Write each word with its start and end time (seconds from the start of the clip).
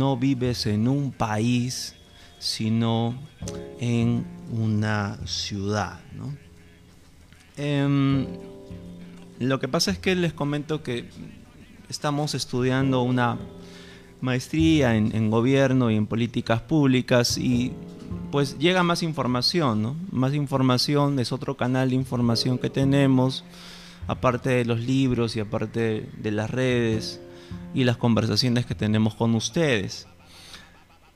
no 0.00 0.16
vives 0.16 0.64
en 0.64 0.88
un 0.88 1.12
país, 1.12 1.94
sino 2.38 3.14
en 3.78 4.24
una 4.50 5.18
ciudad. 5.26 6.00
Em, 7.58 8.26
lo 9.38 9.60
que 9.60 9.68
pasa 9.68 9.90
es 9.90 9.98
que 9.98 10.14
les 10.14 10.32
comento 10.32 10.82
que 10.82 11.10
estamos 11.90 12.34
estudiando 12.34 13.02
una 13.02 13.36
maestría 14.22 14.96
en, 14.96 15.30
gobierno 15.30 15.90
y 15.90 15.96
en 15.96 16.06
políticas 16.06 16.62
públicas 16.62 17.36
y 17.36 17.72
pues 18.30 18.58
llega 18.58 18.82
más 18.82 19.02
información, 19.02 19.82
¿no? 19.82 19.96
Más 20.10 20.32
información 20.32 21.18
es 21.18 21.30
otro 21.30 21.58
canal 21.58 21.90
de 21.90 21.96
información 21.96 22.56
que 22.56 22.70
tenemos, 22.70 23.44
aparte 24.06 24.48
de 24.48 24.64
los 24.64 24.80
libros 24.80 25.36
y 25.36 25.40
aparte 25.40 26.08
de 26.16 26.30
las 26.30 26.48
redes 26.48 27.20
y 27.74 27.84
las 27.84 27.96
conversaciones 27.96 28.66
que 28.66 28.74
tenemos 28.74 29.14
con 29.14 29.34
ustedes. 29.34 30.06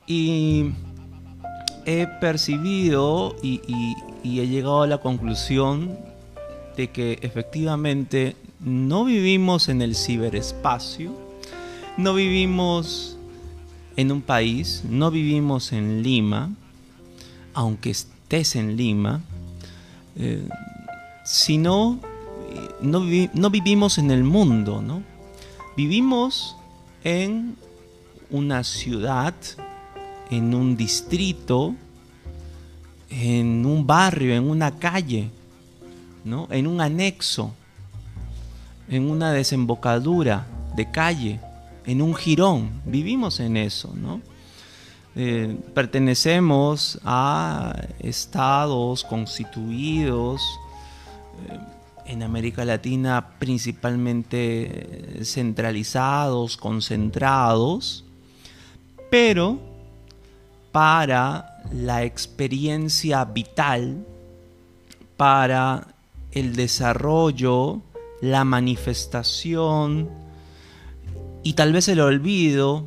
Y 0.07 0.71
he 1.85 2.07
percibido 2.19 3.35
y, 3.41 3.61
he 4.23 4.47
llegado 4.47 4.81
a 4.81 4.87
la 4.87 4.97
conclusión 4.99 5.97
de 6.75 6.89
que 6.89 7.19
efectivamente 7.21 8.35
no 8.59 9.05
vivimos 9.05 9.69
en 9.69 9.81
el 9.81 9.95
ciberespacio, 9.95 11.11
no 11.97 12.13
vivimos 12.13 13.17
en 13.95 14.11
un 14.11 14.21
país, 14.21 14.83
no 14.89 15.11
vivimos 15.11 15.71
en 15.71 16.03
Lima, 16.03 16.49
aunque 17.53 17.91
estés 17.91 18.55
en 18.55 18.75
Lima, 18.75 19.21
eh, 20.17 20.47
sino 21.23 21.99
no, 22.81 23.03
no, 23.33 23.49
vivimos 23.49 23.97
en 23.97 24.11
el 24.11 24.23
mundo, 24.23 24.81
¿no? 24.81 25.01
Vivimos 25.75 26.55
en 27.03 27.55
una 28.29 28.63
ciudad, 28.63 29.33
en 30.29 30.53
un 30.53 30.75
distrito, 30.75 31.75
en 33.09 33.65
un 33.65 33.85
barrio, 33.85 34.33
en 34.33 34.49
una 34.49 34.79
calle, 34.79 35.29
¿no? 36.23 36.47
En 36.51 36.67
un 36.67 36.81
anexo, 36.81 37.53
en 38.89 39.09
una 39.09 39.31
desembocadura 39.31 40.47
de 40.75 40.91
calle 40.91 41.39
en 41.85 42.01
un 42.01 42.15
jirón, 42.15 42.81
vivimos 42.85 43.39
en 43.39 43.57
eso, 43.57 43.93
¿no? 43.95 44.21
Eh, 45.15 45.57
pertenecemos 45.73 46.99
a 47.05 47.73
estados 47.99 49.03
constituidos 49.05 50.41
eh, 51.47 51.57
en 52.05 52.23
América 52.23 52.65
Latina 52.65 53.35
principalmente 53.39 55.19
centralizados, 55.23 56.57
concentrados, 56.57 58.05
pero 59.09 59.59
para 60.71 61.61
la 61.71 62.03
experiencia 62.03 63.23
vital, 63.25 64.05
para 65.17 65.87
el 66.31 66.55
desarrollo, 66.55 67.81
la 68.21 68.43
manifestación, 68.43 70.09
y 71.43 71.53
tal 71.53 71.73
vez 71.73 71.87
el 71.87 71.99
olvido 71.99 72.85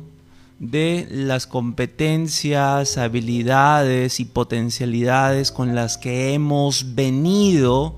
de 0.59 1.07
las 1.09 1.47
competencias, 1.47 2.97
habilidades 2.97 4.19
y 4.19 4.25
potencialidades 4.25 5.51
con 5.51 5.75
las 5.75 5.97
que 5.97 6.33
hemos 6.33 6.93
venido 6.93 7.97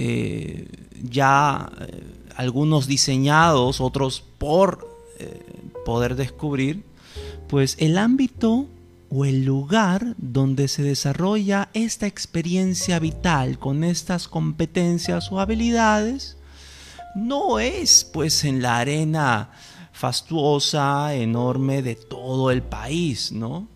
eh, 0.00 0.68
ya 1.02 1.72
eh, 1.80 2.04
algunos 2.36 2.86
diseñados, 2.86 3.80
otros 3.80 4.22
por 4.38 4.88
eh, 5.18 5.42
poder 5.84 6.14
descubrir, 6.14 6.84
pues 7.48 7.74
el 7.80 7.98
ámbito 7.98 8.66
o 9.10 9.24
el 9.24 9.44
lugar 9.44 10.14
donde 10.18 10.68
se 10.68 10.84
desarrolla 10.84 11.68
esta 11.74 12.06
experiencia 12.06 13.00
vital 13.00 13.58
con 13.58 13.82
estas 13.82 14.28
competencias 14.28 15.32
o 15.32 15.40
habilidades 15.40 16.36
no 17.16 17.58
es 17.58 18.08
pues 18.12 18.44
en 18.44 18.62
la 18.62 18.78
arena 18.78 19.50
fastuosa, 19.90 21.12
enorme 21.14 21.82
de 21.82 21.96
todo 21.96 22.52
el 22.52 22.62
país, 22.62 23.32
¿no? 23.32 23.66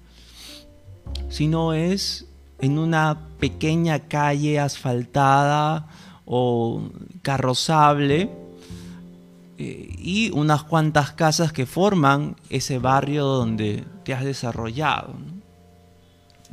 Sino 1.28 1.72
es 1.72 2.26
en 2.60 2.78
una 2.78 3.18
pequeña 3.40 3.98
calle 4.06 4.60
asfaltada 4.60 5.88
o 6.24 6.82
carrozable 7.22 8.30
eh, 9.58 9.94
y 9.98 10.30
unas 10.30 10.62
cuantas 10.64 11.12
casas 11.12 11.52
que 11.52 11.66
forman 11.66 12.36
ese 12.50 12.78
barrio 12.78 13.24
donde 13.24 13.84
te 14.04 14.14
has 14.14 14.24
desarrollado. 14.24 15.14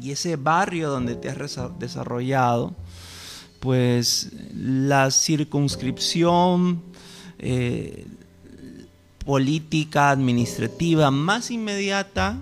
Y 0.02 0.12
ese 0.12 0.35
barrio 0.35 0.90
donde 0.90 1.16
te 1.16 1.30
has 1.30 1.38
desarrollado, 1.78 2.74
pues 3.59 4.31
la 4.53 5.12
circunscripción, 5.12 6.81
eh, 7.38 8.06
política 9.30 10.09
administrativa 10.09 11.12
más 11.12 11.51
inmediata 11.51 12.38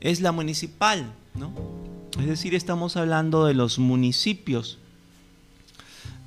es 0.00 0.20
la 0.20 0.32
municipal, 0.32 1.12
¿no? 1.34 1.52
Es 2.18 2.26
decir, 2.26 2.54
estamos 2.54 2.96
hablando 2.96 3.44
de 3.44 3.54
los 3.54 3.78
municipios. 3.78 4.78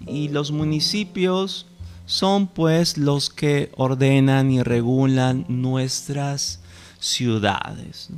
Y 0.08 0.30
los 0.30 0.52
municipios 0.52 1.66
son 2.06 2.48
pues 2.48 2.98
los 2.98 3.30
que 3.30 3.72
ordenan 3.78 4.50
y 4.50 4.64
regulan 4.64 5.46
nuestras 5.48 6.60
ciudades. 7.00 8.10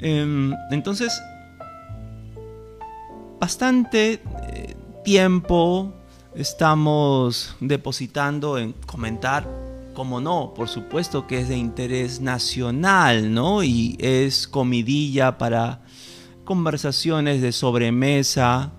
Em, 0.00 0.54
entonces, 0.70 1.20
bastante 3.38 4.22
eh, 4.52 4.74
tiempo 5.04 5.92
estamos 6.34 7.54
depositando 7.60 8.58
en 8.58 8.72
comentar, 8.86 9.46
como 9.92 10.20
no, 10.20 10.54
por 10.54 10.68
supuesto 10.68 11.26
que 11.26 11.40
es 11.40 11.48
de 11.48 11.58
interés 11.58 12.20
nacional, 12.20 13.32
¿no? 13.32 13.62
Y 13.62 13.96
es 14.00 14.48
comidilla 14.48 15.36
para 15.36 15.82
conversaciones 16.44 17.42
de 17.42 17.52
sobremesa 17.52 18.72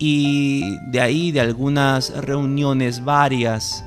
y 0.00 0.78
de 0.88 1.00
ahí 1.00 1.30
de 1.30 1.40
algunas 1.40 2.10
reuniones 2.10 3.04
varias. 3.04 3.84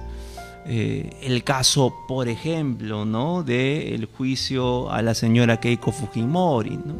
Eh, 0.65 1.17
el 1.21 1.43
caso, 1.43 1.93
por 2.07 2.29
ejemplo, 2.29 3.03
¿no? 3.03 3.43
De 3.43 3.93
el 3.93 4.05
juicio 4.05 4.89
a 4.89 5.01
la 5.01 5.13
señora 5.13 5.59
Keiko 5.59 5.91
Fujimori, 5.91 6.77
¿no? 6.77 6.95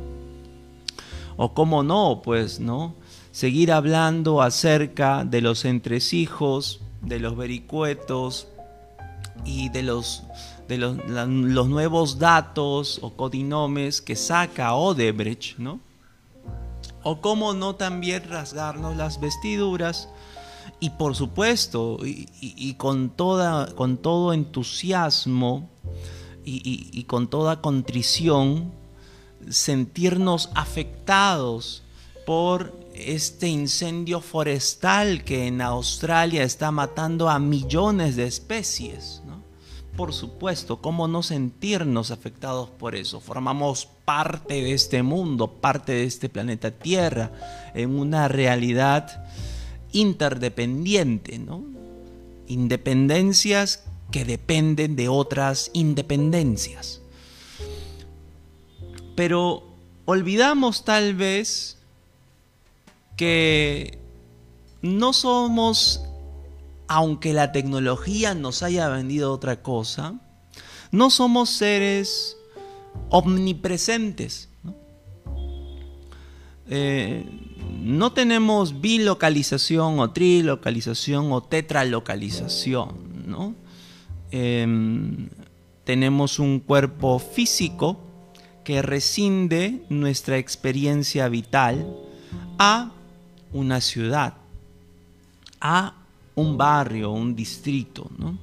O 1.37 1.53
cómo 1.53 1.81
no, 1.81 2.21
pues, 2.21 2.59
¿no? 2.59 2.95
seguir 3.33 3.71
hablando 3.71 4.43
acerca 4.43 5.25
de 5.25 5.41
los 5.41 5.65
entresijos, 5.65 6.81
de 7.01 7.19
los 7.19 7.35
vericuetos 7.35 8.47
y 9.43 9.69
de 9.69 9.81
los, 9.81 10.21
de 10.67 10.77
los, 10.77 10.97
los 11.07 11.67
nuevos 11.67 12.19
datos 12.19 12.99
o 13.01 13.13
codinomes 13.15 14.03
que 14.03 14.15
saca 14.15 14.75
Odebrecht, 14.75 15.57
¿no? 15.57 15.79
O 17.03 17.21
cómo 17.21 17.53
no 17.53 17.75
también 17.75 18.29
rasgarnos 18.29 18.95
las 18.95 19.19
vestiduras 19.19 20.09
y 20.79 20.89
por 20.91 21.15
supuesto, 21.15 21.97
y, 22.03 22.73
con, 22.73 23.09
toda, 23.09 23.73
con 23.73 23.97
todo 23.97 24.33
entusiasmo 24.33 25.69
y, 26.43 26.89
y 26.91 27.03
con 27.03 27.29
toda 27.29 27.61
contrición, 27.61 28.73
sentirnos 29.49 30.49
afectados 30.55 31.83
por 32.25 32.73
este 32.95 33.47
incendio 33.47 34.21
forestal 34.21 35.23
que 35.23 35.47
en 35.47 35.61
Australia 35.61 36.43
está 36.43 36.71
matando 36.71 37.29
a 37.29 37.39
millones 37.39 38.15
de 38.15 38.25
especies. 38.25 39.22
Por 39.95 40.11
supuesto, 40.11 40.81
¿cómo 40.81 41.07
no 41.07 41.21
sentirnos 41.21 42.09
afectados 42.09 42.69
por 42.69 42.95
eso? 42.95 43.19
Formamos 43.19 43.87
parte 44.05 44.55
de 44.55 44.73
este 44.73 45.03
mundo, 45.03 45.51
parte 45.51 45.91
de 45.91 46.05
este 46.05 46.29
planeta 46.29 46.71
Tierra, 46.71 47.31
en 47.75 47.97
una 47.99 48.27
realidad 48.27 49.25
interdependiente, 49.91 51.37
¿no? 51.37 51.63
Independencias 52.47 53.83
que 54.11 54.25
dependen 54.25 54.95
de 54.95 55.09
otras 55.09 55.69
independencias. 55.73 57.01
Pero 59.15 59.63
olvidamos 60.05 60.85
tal 60.85 61.13
vez 61.13 61.77
que 63.15 63.99
no 64.81 65.13
somos, 65.13 66.01
aunque 66.93 67.33
la 67.33 67.51
tecnología 67.51 68.35
nos 68.35 68.61
haya 68.61 68.87
vendido 68.87 69.33
otra 69.33 69.63
cosa, 69.63 70.13
no 70.91 71.09
somos 71.09 71.49
seres 71.49 72.37
omnipresentes. 73.09 74.47
¿no? 74.61 74.75
Eh, 76.69 77.25
tenemos 78.13 78.79
bilocalización 78.79 79.99
o 79.99 80.11
trilocalización 80.11 81.31
o 81.31 81.41
tetralocalización. 81.41 83.23
¿no? 83.25 83.55
Em, 84.29 85.29
tenemos 85.85 86.37
un 86.37 86.59
cuerpo 86.59 87.17
físico 87.17 87.97
que 88.63 88.83
rescinde 88.83 89.83
nuestra 89.89 90.37
experiencia 90.37 91.27
vital 91.27 91.87
a 92.59 92.91
una 93.51 93.81
ciudad, 93.81 94.35
a 95.59 96.02
un 96.35 96.57
barrio, 96.57 97.11
un 97.11 97.35
distrito, 97.35 98.09
¿no? 98.17 98.37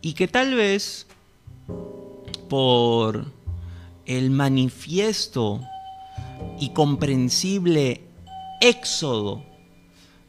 Y 0.00 0.14
que 0.14 0.28
tal 0.28 0.54
vez 0.54 1.06
por 2.48 3.26
el 4.06 4.30
manifiesto 4.30 5.60
y 6.58 6.70
comprensible 6.70 8.02
éxodo 8.60 9.44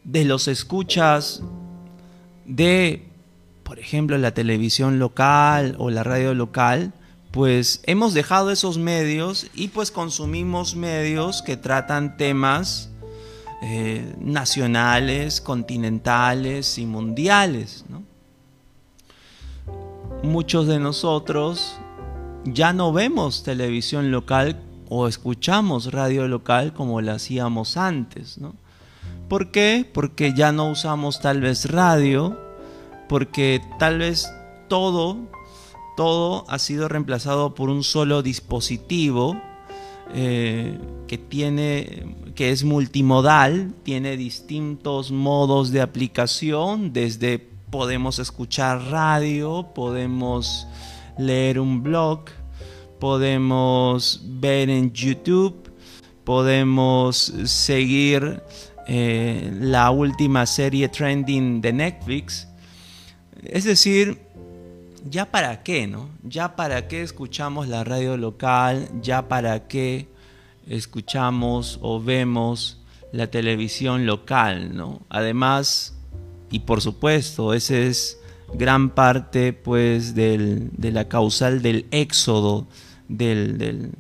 de 0.03 0.25
los 0.25 0.47
escuchas 0.47 1.41
de, 2.45 3.07
por 3.63 3.79
ejemplo, 3.79 4.17
la 4.17 4.33
televisión 4.33 4.99
local 4.99 5.75
o 5.79 5.89
la 5.89 6.03
radio 6.03 6.33
local, 6.33 6.93
pues 7.31 7.81
hemos 7.85 8.13
dejado 8.13 8.51
esos 8.51 8.77
medios 8.77 9.47
y 9.55 9.69
pues 9.69 9.89
consumimos 9.89 10.75
medios 10.75 11.41
que 11.41 11.57
tratan 11.57 12.17
temas 12.17 12.90
eh, 13.61 14.15
nacionales, 14.19 15.39
continentales 15.39 16.79
y 16.79 16.85
mundiales. 16.85 17.85
Muchos 20.23 20.67
de 20.67 20.79
nosotros 20.79 21.77
ya 22.43 22.73
no 22.73 22.91
vemos 22.91 23.43
televisión 23.43 24.09
local 24.09 24.59
o 24.89 25.07
escuchamos 25.07 25.91
radio 25.91 26.27
local 26.27 26.73
como 26.73 27.01
lo 27.01 27.11
hacíamos 27.11 27.77
antes. 27.77 28.39
¿Por 29.29 29.51
qué? 29.51 29.89
Porque 29.93 30.33
ya 30.33 30.51
no 30.51 30.71
usamos 30.71 31.21
tal 31.21 31.39
vez 31.39 31.71
radio, 31.71 32.37
porque 33.07 33.61
tal 33.79 33.99
vez 33.99 34.27
todo, 34.67 35.17
todo 35.95 36.45
ha 36.49 36.59
sido 36.59 36.87
reemplazado 36.87 37.53
por 37.53 37.69
un 37.69 37.83
solo 37.83 38.23
dispositivo 38.23 39.39
eh, 40.13 40.79
que 41.07 41.17
tiene 41.17 42.20
que 42.35 42.51
es 42.51 42.63
multimodal, 42.63 43.73
tiene 43.83 44.17
distintos 44.17 45.11
modos 45.11 45.71
de 45.71 45.81
aplicación, 45.81 46.93
desde 46.93 47.39
podemos 47.69 48.19
escuchar 48.19 48.81
radio, 48.89 49.69
podemos 49.73 50.67
leer 51.17 51.59
un 51.59 51.81
blog, 51.83 52.25
podemos 52.99 54.21
ver 54.23 54.69
en 54.69 54.91
YouTube, 54.91 55.71
podemos 56.23 57.33
seguir 57.45 58.41
eh, 58.87 59.51
la 59.59 59.89
última 59.91 60.45
serie 60.45 60.89
trending 60.89 61.61
de 61.61 61.73
Netflix. 61.73 62.47
Es 63.43 63.63
decir, 63.63 64.19
ya 65.09 65.25
para 65.25 65.63
qué, 65.63 65.87
¿no? 65.87 66.09
Ya 66.23 66.55
para 66.55 66.87
qué 66.87 67.01
escuchamos 67.01 67.67
la 67.67 67.83
radio 67.83 68.17
local, 68.17 68.87
ya 69.01 69.27
para 69.27 69.67
qué 69.67 70.07
escuchamos 70.67 71.79
o 71.81 72.01
vemos 72.01 72.81
la 73.11 73.27
televisión 73.27 74.05
local, 74.05 74.75
¿no? 74.75 75.01
Además, 75.09 75.97
y 76.49 76.59
por 76.59 76.81
supuesto, 76.81 77.53
ese 77.53 77.87
es 77.87 78.19
gran 78.53 78.89
parte 78.89 79.53
pues 79.53 80.15
de 80.15 80.69
la 80.91 81.07
causal 81.07 81.61
del 81.61 81.85
éxodo 81.91 82.67
del, 83.07 83.57
del, 83.57 83.91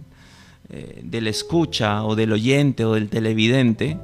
eh, 0.69 1.01
del 1.03 1.27
escucha 1.27 2.03
o 2.03 2.15
del 2.15 2.33
oyente 2.33 2.85
o 2.85 2.93
del 2.93 3.09
televidente 3.09 3.97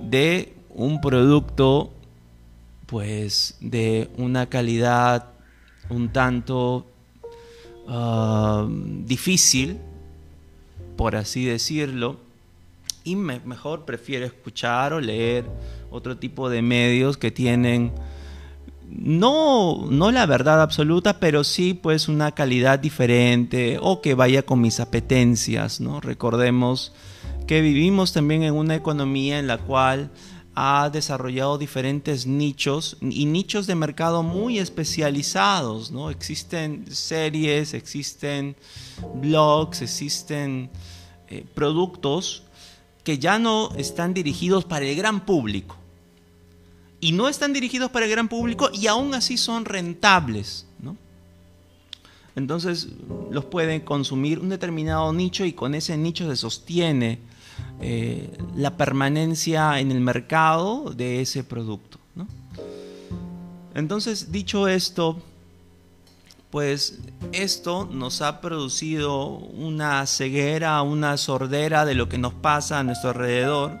de 0.00 0.54
un 0.70 1.00
producto 1.00 1.92
pues 2.86 3.56
de 3.60 4.10
una 4.16 4.46
calidad 4.48 5.32
un 5.88 6.12
tanto 6.12 6.86
ah, 7.88 8.66
difícil, 8.68 9.78
por 10.96 11.16
así 11.16 11.44
decirlo, 11.44 12.18
y 13.04 13.16
mejor 13.16 13.84
prefiero 13.84 14.24
escuchar 14.24 14.92
o 14.92 15.00
leer 15.00 15.44
otro 15.90 16.16
tipo 16.16 16.48
de 16.48 16.62
medios 16.62 17.16
que 17.16 17.30
tienen 17.30 17.92
no, 18.88 19.86
no 19.88 20.12
la 20.12 20.26
verdad 20.26 20.60
absoluta, 20.60 21.18
pero 21.18 21.44
sí 21.44 21.74
pues 21.74 22.08
una 22.08 22.32
calidad 22.32 22.78
diferente 22.78 23.78
o 23.80 24.02
que 24.02 24.14
vaya 24.14 24.42
con 24.42 24.60
mis 24.60 24.80
apetencias, 24.80 25.80
¿no? 25.80 26.00
Recordemos 26.00 26.92
que 27.46 27.62
vivimos 27.62 28.12
también 28.12 28.42
en 28.42 28.54
una 28.54 28.74
economía 28.74 29.38
en 29.38 29.46
la 29.46 29.58
cual 29.58 30.10
ha 30.54 30.90
desarrollado 30.90 31.56
diferentes 31.56 32.26
nichos 32.26 32.96
y 33.00 33.24
nichos 33.24 33.66
de 33.66 33.74
mercado 33.74 34.22
muy 34.22 34.58
especializados, 34.58 35.90
¿no? 35.90 36.10
Existen 36.10 36.84
series, 36.90 37.72
existen 37.72 38.54
blogs, 39.14 39.80
existen 39.80 40.70
eh, 41.28 41.46
productos 41.54 42.42
que 43.02 43.18
ya 43.18 43.38
no 43.38 43.70
están 43.76 44.12
dirigidos 44.12 44.64
para 44.64 44.84
el 44.84 44.94
gran 44.94 45.24
público. 45.24 45.76
Y 47.00 47.12
no 47.12 47.28
están 47.28 47.52
dirigidos 47.52 47.90
para 47.90 48.04
el 48.04 48.12
gran 48.12 48.28
público 48.28 48.70
y 48.72 48.86
aún 48.86 49.14
así 49.14 49.36
son 49.36 49.64
rentables, 49.64 50.66
¿no? 50.78 50.96
Entonces 52.36 52.88
los 53.30 53.46
pueden 53.46 53.80
consumir 53.80 54.38
un 54.38 54.50
determinado 54.50 55.12
nicho 55.12 55.44
y 55.44 55.52
con 55.52 55.74
ese 55.74 55.96
nicho 55.96 56.28
se 56.28 56.36
sostiene 56.36 57.18
eh, 57.80 58.36
la 58.54 58.76
permanencia 58.76 59.78
en 59.80 59.90
el 59.90 60.00
mercado 60.00 60.92
de 60.94 61.20
ese 61.20 61.44
producto. 61.44 61.98
Entonces, 63.74 64.30
dicho 64.30 64.68
esto, 64.68 65.22
pues 66.50 66.98
esto 67.32 67.88
nos 67.90 68.20
ha 68.20 68.42
producido 68.42 69.24
una 69.26 70.06
ceguera, 70.06 70.82
una 70.82 71.16
sordera 71.16 71.86
de 71.86 71.94
lo 71.94 72.10
que 72.10 72.18
nos 72.18 72.34
pasa 72.34 72.78
a 72.78 72.82
nuestro 72.82 73.10
alrededor. 73.10 73.78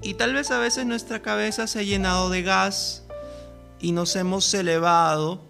Y 0.00 0.14
tal 0.14 0.34
vez 0.34 0.52
a 0.52 0.60
veces 0.60 0.86
nuestra 0.86 1.22
cabeza 1.22 1.66
se 1.66 1.80
ha 1.80 1.82
llenado 1.82 2.30
de 2.30 2.42
gas 2.42 3.02
y 3.80 3.90
nos 3.90 4.14
hemos 4.14 4.54
elevado 4.54 5.40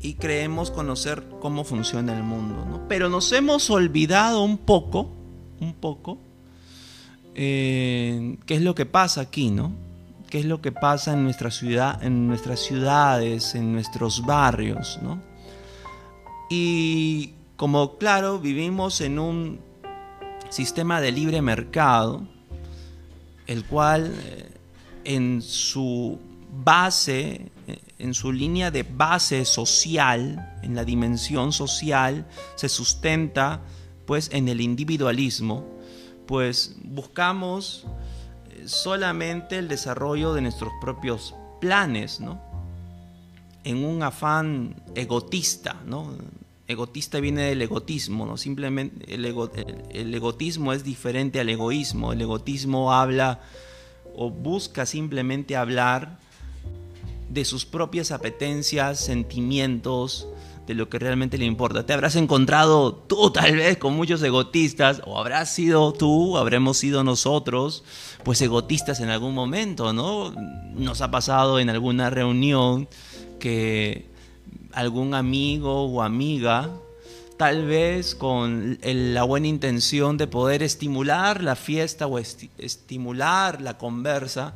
y 0.00 0.14
creemos 0.14 0.70
conocer 0.70 1.24
cómo 1.40 1.64
funciona 1.64 2.16
el 2.16 2.22
mundo. 2.22 2.84
Pero 2.88 3.08
nos 3.08 3.32
hemos 3.32 3.70
olvidado 3.70 4.42
un 4.42 4.58
poco, 4.58 5.10
un 5.64 5.74
poco, 5.74 6.18
eh, 7.34 8.36
qué 8.46 8.54
es 8.54 8.62
lo 8.62 8.74
que 8.74 8.86
pasa 8.86 9.22
aquí, 9.22 9.50
¿no? 9.50 9.72
¿Qué 10.30 10.40
es 10.40 10.44
lo 10.46 10.60
que 10.60 10.72
pasa 10.72 11.12
en, 11.12 11.18
en 11.18 12.26
nuestras 12.26 12.60
ciudades, 12.60 13.54
en 13.54 13.72
nuestros 13.72 14.24
barrios, 14.24 14.98
¿no? 15.02 15.20
Y 16.50 17.34
como 17.56 17.98
claro, 17.98 18.38
vivimos 18.38 19.00
en 19.00 19.18
un 19.18 19.60
sistema 20.50 21.00
de 21.00 21.12
libre 21.12 21.40
mercado, 21.42 22.22
el 23.46 23.64
cual 23.64 24.12
eh, 24.16 24.50
en 25.04 25.42
su 25.42 26.18
base, 26.50 27.50
en 27.98 28.14
su 28.14 28.32
línea 28.32 28.70
de 28.70 28.84
base 28.84 29.44
social, 29.44 30.58
en 30.62 30.74
la 30.74 30.84
dimensión 30.84 31.52
social, 31.52 32.26
se 32.54 32.68
sustenta 32.68 33.60
pues 34.06 34.30
en 34.32 34.48
el 34.48 34.60
individualismo, 34.60 35.64
pues 36.26 36.76
buscamos 36.82 37.86
eh, 38.50 38.64
solamente 38.66 39.58
el 39.58 39.68
desarrollo 39.68 40.34
de 40.34 40.42
nuestros 40.42 40.72
propios 40.80 41.34
planes, 41.60 42.20
¿no? 42.20 42.40
En 43.64 43.84
un 43.84 44.02
afán 44.02 44.82
egotista, 44.94 45.80
¿no? 45.86 46.14
Egotista 46.66 47.20
viene 47.20 47.42
del 47.42 47.62
egotismo, 47.62 48.26
¿no? 48.26 48.36
Simplemente 48.36 49.14
el, 49.14 49.24
el 49.24 50.14
egotismo 50.14 50.72
es 50.72 50.84
diferente 50.84 51.40
al 51.40 51.48
egoísmo. 51.48 52.12
El 52.12 52.20
egotismo 52.20 52.92
habla 52.92 53.40
o 54.14 54.30
busca 54.30 54.86
simplemente 54.86 55.56
hablar 55.56 56.18
de 57.28 57.44
sus 57.44 57.66
propias 57.66 58.12
apetencias, 58.12 59.00
sentimientos, 59.00 60.28
de 60.66 60.74
lo 60.74 60.88
que 60.88 60.98
realmente 60.98 61.38
le 61.38 61.44
importa. 61.44 61.84
Te 61.84 61.92
habrás 61.92 62.16
encontrado 62.16 62.94
tú 62.94 63.30
tal 63.30 63.56
vez 63.56 63.76
con 63.76 63.94
muchos 63.94 64.22
egotistas, 64.22 65.02
o 65.04 65.18
habrás 65.18 65.52
sido 65.52 65.92
tú, 65.92 66.38
habremos 66.38 66.78
sido 66.78 67.04
nosotros, 67.04 67.84
pues 68.22 68.40
egotistas 68.40 69.00
en 69.00 69.10
algún 69.10 69.34
momento, 69.34 69.92
¿no? 69.92 70.32
Nos 70.74 71.00
ha 71.00 71.10
pasado 71.10 71.58
en 71.58 71.70
alguna 71.70 72.10
reunión 72.10 72.88
que 73.38 74.06
algún 74.72 75.14
amigo 75.14 75.84
o 75.84 76.02
amiga, 76.02 76.70
tal 77.36 77.66
vez 77.66 78.14
con 78.14 78.78
la 78.82 79.24
buena 79.24 79.48
intención 79.48 80.16
de 80.16 80.26
poder 80.26 80.62
estimular 80.62 81.42
la 81.42 81.56
fiesta 81.56 82.06
o 82.06 82.18
estimular 82.18 83.60
la 83.60 83.76
conversa, 83.76 84.54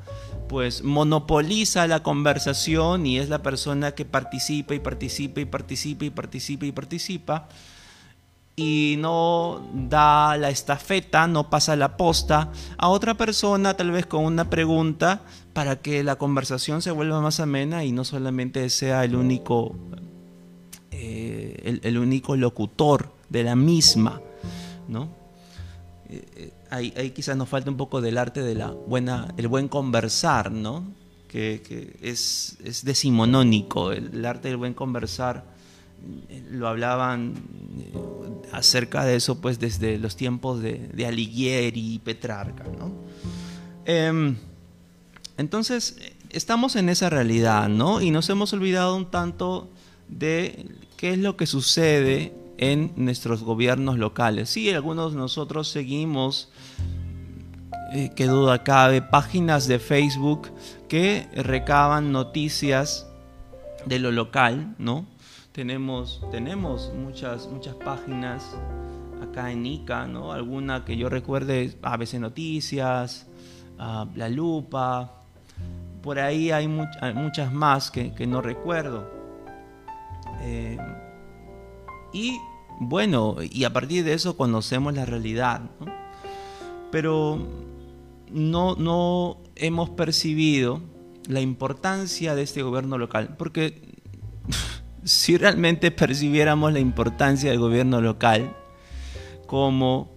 pues 0.48 0.82
monopoliza 0.82 1.86
la 1.86 2.02
conversación 2.02 3.06
y 3.06 3.18
es 3.18 3.28
la 3.28 3.42
persona 3.42 3.92
que 3.92 4.04
participa 4.04 4.74
y 4.74 4.78
participa 4.78 5.40
y 5.40 5.44
participa 5.44 6.04
y 6.04 6.10
participa 6.10 6.66
y 6.66 6.72
participa 6.72 7.48
y 8.58 8.96
no 8.98 9.68
da 9.72 10.36
la 10.36 10.50
estafeta, 10.50 11.28
no 11.28 11.48
pasa 11.48 11.76
la 11.76 11.96
posta 11.96 12.50
a 12.76 12.88
otra 12.88 13.14
persona 13.14 13.74
tal 13.74 13.92
vez 13.92 14.06
con 14.06 14.24
una 14.24 14.50
pregunta 14.50 15.20
para 15.52 15.76
que 15.76 16.02
la 16.02 16.16
conversación 16.16 16.82
se 16.82 16.90
vuelva 16.90 17.20
más 17.20 17.38
amena 17.38 17.84
y 17.84 17.92
no 17.92 18.04
solamente 18.04 18.68
sea 18.70 19.04
el 19.04 19.14
único 19.14 19.76
eh, 21.10 21.80
el, 21.82 21.96
único 21.96 22.36
locutor 22.36 23.10
de 23.30 23.42
la 23.42 23.56
misma, 23.56 24.20
¿no? 24.88 25.08
Eh, 26.10 26.24
eh, 26.36 26.52
ahí, 26.68 27.10
quizás 27.12 27.34
nos 27.34 27.48
falta 27.48 27.70
un 27.70 27.78
poco 27.78 28.02
del 28.02 28.18
arte 28.18 28.42
de 28.42 28.54
la 28.54 28.70
buena, 28.70 29.32
el 29.38 29.48
buen 29.48 29.68
conversar, 29.68 30.52
¿no? 30.52 30.84
Que, 31.28 31.96
es, 32.02 32.58
es, 32.62 32.84
decimonónico, 32.84 33.92
el, 33.92 34.22
arte 34.26 34.48
del 34.48 34.58
buen 34.58 34.74
conversar 34.74 35.44
lo 36.50 36.68
hablaban 36.68 37.34
acerca 38.52 39.04
de 39.04 39.16
eso 39.16 39.40
pues 39.40 39.58
desde 39.58 39.98
los 39.98 40.14
tiempos 40.14 40.60
de, 40.60 41.06
Alighieri 41.06 41.94
y 41.94 41.98
Petrarca, 42.00 42.64
¿no? 42.64 42.92
Em, 43.86 44.36
entonces, 45.38 45.96
estamos 46.28 46.76
en 46.76 46.90
esa 46.90 47.08
realidad, 47.08 47.70
¿no? 47.70 48.02
Y 48.02 48.10
nos 48.10 48.28
hemos 48.28 48.52
olvidado 48.52 48.94
un 48.94 49.10
tanto 49.10 49.70
de 50.08 50.66
qué 50.98 51.12
es 51.12 51.18
lo 51.18 51.38
que 51.38 51.46
sucede 51.46 52.34
en 52.58 52.92
nuestros 52.96 53.42
gobiernos 53.42 53.96
locales. 53.96 54.50
Sí, 54.50 54.70
algunos 54.70 55.12
de 55.12 55.18
nosotros 55.18 55.68
seguimos, 55.68 56.50
eh, 57.94 58.10
qué 58.14 58.26
duda 58.26 58.64
cabe, 58.64 59.00
páginas 59.00 59.66
de 59.66 59.78
Facebook 59.78 60.50
que 60.88 61.28
recaban 61.34 62.12
noticias 62.12 63.06
de 63.86 64.00
lo 64.00 64.10
local, 64.10 64.74
¿no? 64.78 65.06
Tenemos, 65.52 66.20
tenemos 66.30 66.92
muchas, 66.94 67.46
muchas 67.46 67.76
páginas 67.76 68.44
acá 69.22 69.50
en 69.50 69.64
ICA, 69.64 70.06
¿no? 70.06 70.32
Alguna 70.32 70.84
que 70.84 70.96
yo 70.96 71.08
recuerde, 71.08 71.78
ABC 71.80 72.14
Noticias, 72.14 73.26
ah, 73.78 74.06
La 74.14 74.28
Lupa, 74.28 75.14
por 76.02 76.18
ahí 76.18 76.50
hay, 76.50 76.68
muchas 76.68 77.52
más 77.52 77.90
que, 77.90 78.26
no 78.26 78.40
recuerdo. 78.40 79.17
Eh, 80.42 80.78
y 82.12 82.38
bueno, 82.80 83.36
y 83.42 83.64
a 83.64 83.72
partir 83.72 84.04
de 84.04 84.14
eso 84.14 84.36
conocemos 84.36 84.94
la 84.94 85.04
realidad. 85.04 85.62
Pero 86.90 87.46
no, 88.30 88.76
no 88.76 89.38
hemos 89.56 89.90
percibido 89.90 90.80
la 91.26 91.40
importancia 91.40 92.34
de 92.34 92.42
este 92.42 92.62
gobierno 92.62 92.98
local. 92.98 93.36
Porque 93.36 93.96
si 95.04 95.36
realmente 95.36 95.90
percibiéramos 95.90 96.72
la 96.72 96.80
importancia 96.80 97.50
del 97.50 97.58
gobierno 97.58 98.00
local 98.00 98.56
como 99.46 100.10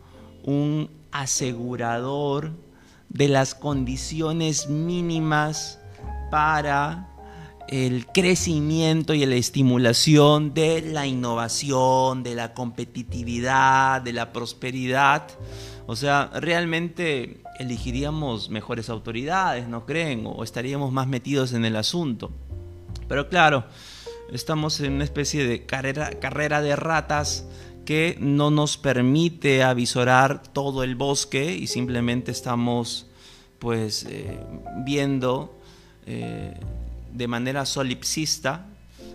un 0.43 0.89
asegurador 1.11 2.51
de 3.09 3.27
las 3.27 3.55
condiciones 3.55 4.69
mínimas 4.69 5.79
para 6.29 7.10
el 7.71 8.05
crecimiento 8.07 9.13
y 9.13 9.25
la 9.25 9.35
estimulación 9.35 10.53
de 10.53 10.81
la 10.81 11.07
innovación, 11.07 12.21
de 12.21 12.35
la 12.35 12.53
competitividad, 12.53 14.01
de 14.01 14.11
la 14.11 14.33
prosperidad. 14.33 15.29
O 15.87 15.95
sea, 15.95 16.29
realmente 16.33 17.41
elegiríamos 17.59 18.49
mejores 18.49 18.89
autoridades, 18.89 19.69
¿no 19.69 19.85
creen? 19.85 20.23
O 20.25 20.43
estaríamos 20.43 20.91
más 20.91 21.07
metidos 21.07 21.53
en 21.53 21.63
el 21.63 21.77
asunto. 21.77 22.29
Pero 23.07 23.29
claro, 23.29 23.63
estamos 24.33 24.79
en 24.81 24.93
una 24.93 25.05
especie 25.05 25.47
de 25.47 25.65
carrera, 25.65 26.11
carrera 26.19 26.61
de 26.61 26.75
ratas 26.75 27.47
que 27.85 28.17
no 28.19 28.51
nos 28.51 28.77
permite 28.77 29.63
avisorar 29.63 30.43
todo 30.43 30.83
el 30.83 30.95
bosque 30.95 31.55
y 31.55 31.67
simplemente 31.67 32.31
estamos 32.31 33.07
pues 33.59 34.05
eh, 34.09 34.39
viendo 34.83 35.57
eh, 36.05 36.59
de 37.13 37.27
manera 37.27 37.65
solipsista, 37.65 38.65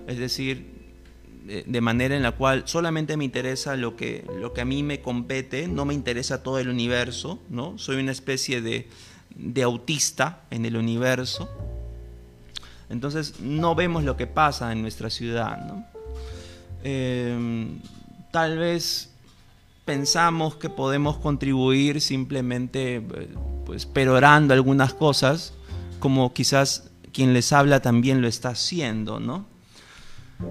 es 0.06 0.18
decir, 0.18 0.76
de, 1.46 1.80
manera 1.80 2.16
en 2.16 2.22
la 2.22 2.32
cual 2.32 2.64
solamente 2.66 3.16
me 3.16 3.24
interesa 3.24 3.76
lo 3.76 3.94
que, 3.94 4.24
lo 4.40 4.52
que 4.52 4.62
a 4.62 4.64
mí 4.64 4.82
me 4.82 5.00
compete, 5.00 5.68
no 5.68 5.84
me 5.84 5.94
interesa 5.94 6.42
todo 6.42 6.58
el 6.58 6.68
universo, 6.68 7.38
¿no? 7.50 7.78
Soy 7.78 7.96
una 7.96 8.12
especie 8.12 8.60
de, 8.60 8.88
de 9.36 9.62
autista 9.62 10.42
en 10.50 10.66
el 10.66 10.76
universo. 10.76 11.48
Entonces 12.88 13.40
no 13.40 13.74
vemos 13.74 14.04
lo 14.04 14.16
que 14.16 14.26
pasa 14.26 14.72
en 14.72 14.82
nuestra 14.82 15.10
ciudad, 15.10 15.64
¿no? 15.66 15.84
Em, 16.82 17.80
tal 18.30 18.58
vez 18.58 19.10
pensamos 19.84 20.56
que 20.56 20.68
podemos 20.68 21.16
contribuir 21.18 22.00
simplemente 22.00 23.02
pues 23.64 23.86
perorando 23.86 24.54
algunas 24.54 24.94
cosas, 24.94 25.52
como 25.98 26.32
quizás 26.32 26.90
quien 27.16 27.32
les 27.32 27.50
habla 27.54 27.80
también 27.80 28.20
lo 28.20 28.28
está 28.28 28.50
haciendo, 28.50 29.18
¿no? 29.20 29.46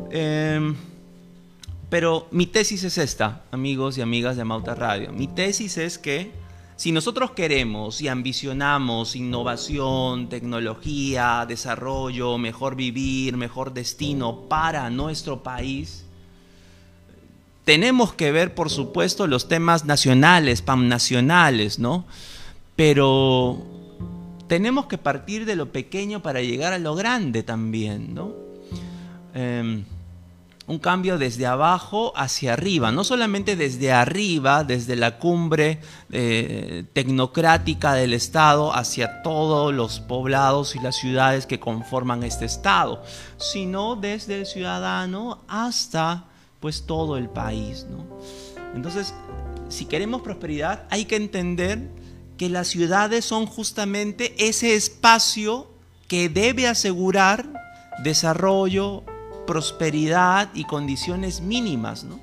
Em, 0.10 0.76
pero 1.92 2.28
mi 2.32 2.48
tesis 2.48 2.84
es 2.84 2.98
esta, 2.98 3.44
amigos 3.52 4.00
y 4.00 4.02
amigas 4.02 4.36
de 4.36 4.46
Mauta 4.46 4.74
Radio. 4.74 5.12
Mi 5.12 5.28
tesis 5.28 5.78
es 5.78 6.00
que 6.00 6.32
si 6.76 6.92
nosotros 6.92 7.32
queremos 7.32 8.02
y 8.02 8.08
ambicionamos 8.08 9.16
innovación, 9.16 10.28
tecnología, 10.28 11.46
desarrollo, 11.48 12.40
mejor 12.40 12.76
vivir, 12.76 13.38
mejor 13.38 13.72
destino 13.72 14.50
para 14.50 14.90
nuestro 14.90 15.44
país, 15.44 16.04
tenemos 17.64 18.12
que 18.12 18.32
ver, 18.32 18.56
por 18.56 18.72
supuesto, 18.72 19.28
los 19.28 19.48
temas 19.48 19.86
nacionales, 19.86 20.64
nacionales, 20.66 21.78
¿no? 21.78 22.06
Pero 22.76 23.75
tenemos 24.48 24.88
que 24.88 24.98
partir 24.98 25.46
de 25.46 25.56
lo 25.56 25.72
pequeño 25.72 26.22
para 26.22 26.42
llegar 26.42 26.74
a 26.74 26.80
lo 26.80 26.96
grande 26.96 27.44
también, 27.44 28.14
¿no? 28.14 28.34
Em, 29.34 29.86
un 30.68 30.80
cambio 30.80 31.18
desde 31.18 31.46
abajo 31.46 32.12
hacia 32.16 32.54
arriba, 32.54 32.92
no 32.92 33.04
solamente 33.04 33.56
desde 33.56 33.92
arriba, 33.92 34.64
desde 34.64 34.96
la 34.96 35.20
cumbre 35.20 35.80
eh, 36.12 36.86
tecnocrática 36.94 37.94
del 37.94 38.14
Estado 38.14 38.74
hacia 38.74 39.22
todos 39.22 39.74
los 39.74 40.00
poblados 40.00 40.76
y 40.76 40.80
las 40.80 40.96
ciudades 40.96 41.46
que 41.46 41.60
conforman 41.60 42.24
este 42.24 42.46
Estado, 42.46 43.04
sino 43.38 43.96
desde 43.96 44.40
el 44.40 44.46
ciudadano 44.48 45.42
hasta 45.48 46.26
pues 46.60 46.88
todo 46.88 47.18
el 47.18 47.30
país. 47.30 47.86
¿no? 47.88 48.04
Entonces, 48.74 49.14
si 49.70 49.86
queremos 49.86 50.24
prosperidad, 50.24 50.86
hay 50.90 51.06
que 51.06 51.16
entender 51.16 51.90
que 52.38 52.50
las 52.50 52.68
ciudades 52.68 53.26
son 53.26 53.46
justamente 53.46 54.36
ese 54.38 54.76
espacio 54.76 55.68
que 56.08 56.30
debe 56.30 56.68
asegurar 56.68 57.48
desarrollo, 58.04 59.04
prosperidad 59.48 60.50
y 60.54 60.66
condiciones 60.66 61.42
mínimas. 61.42 62.04
¿no? 62.04 62.20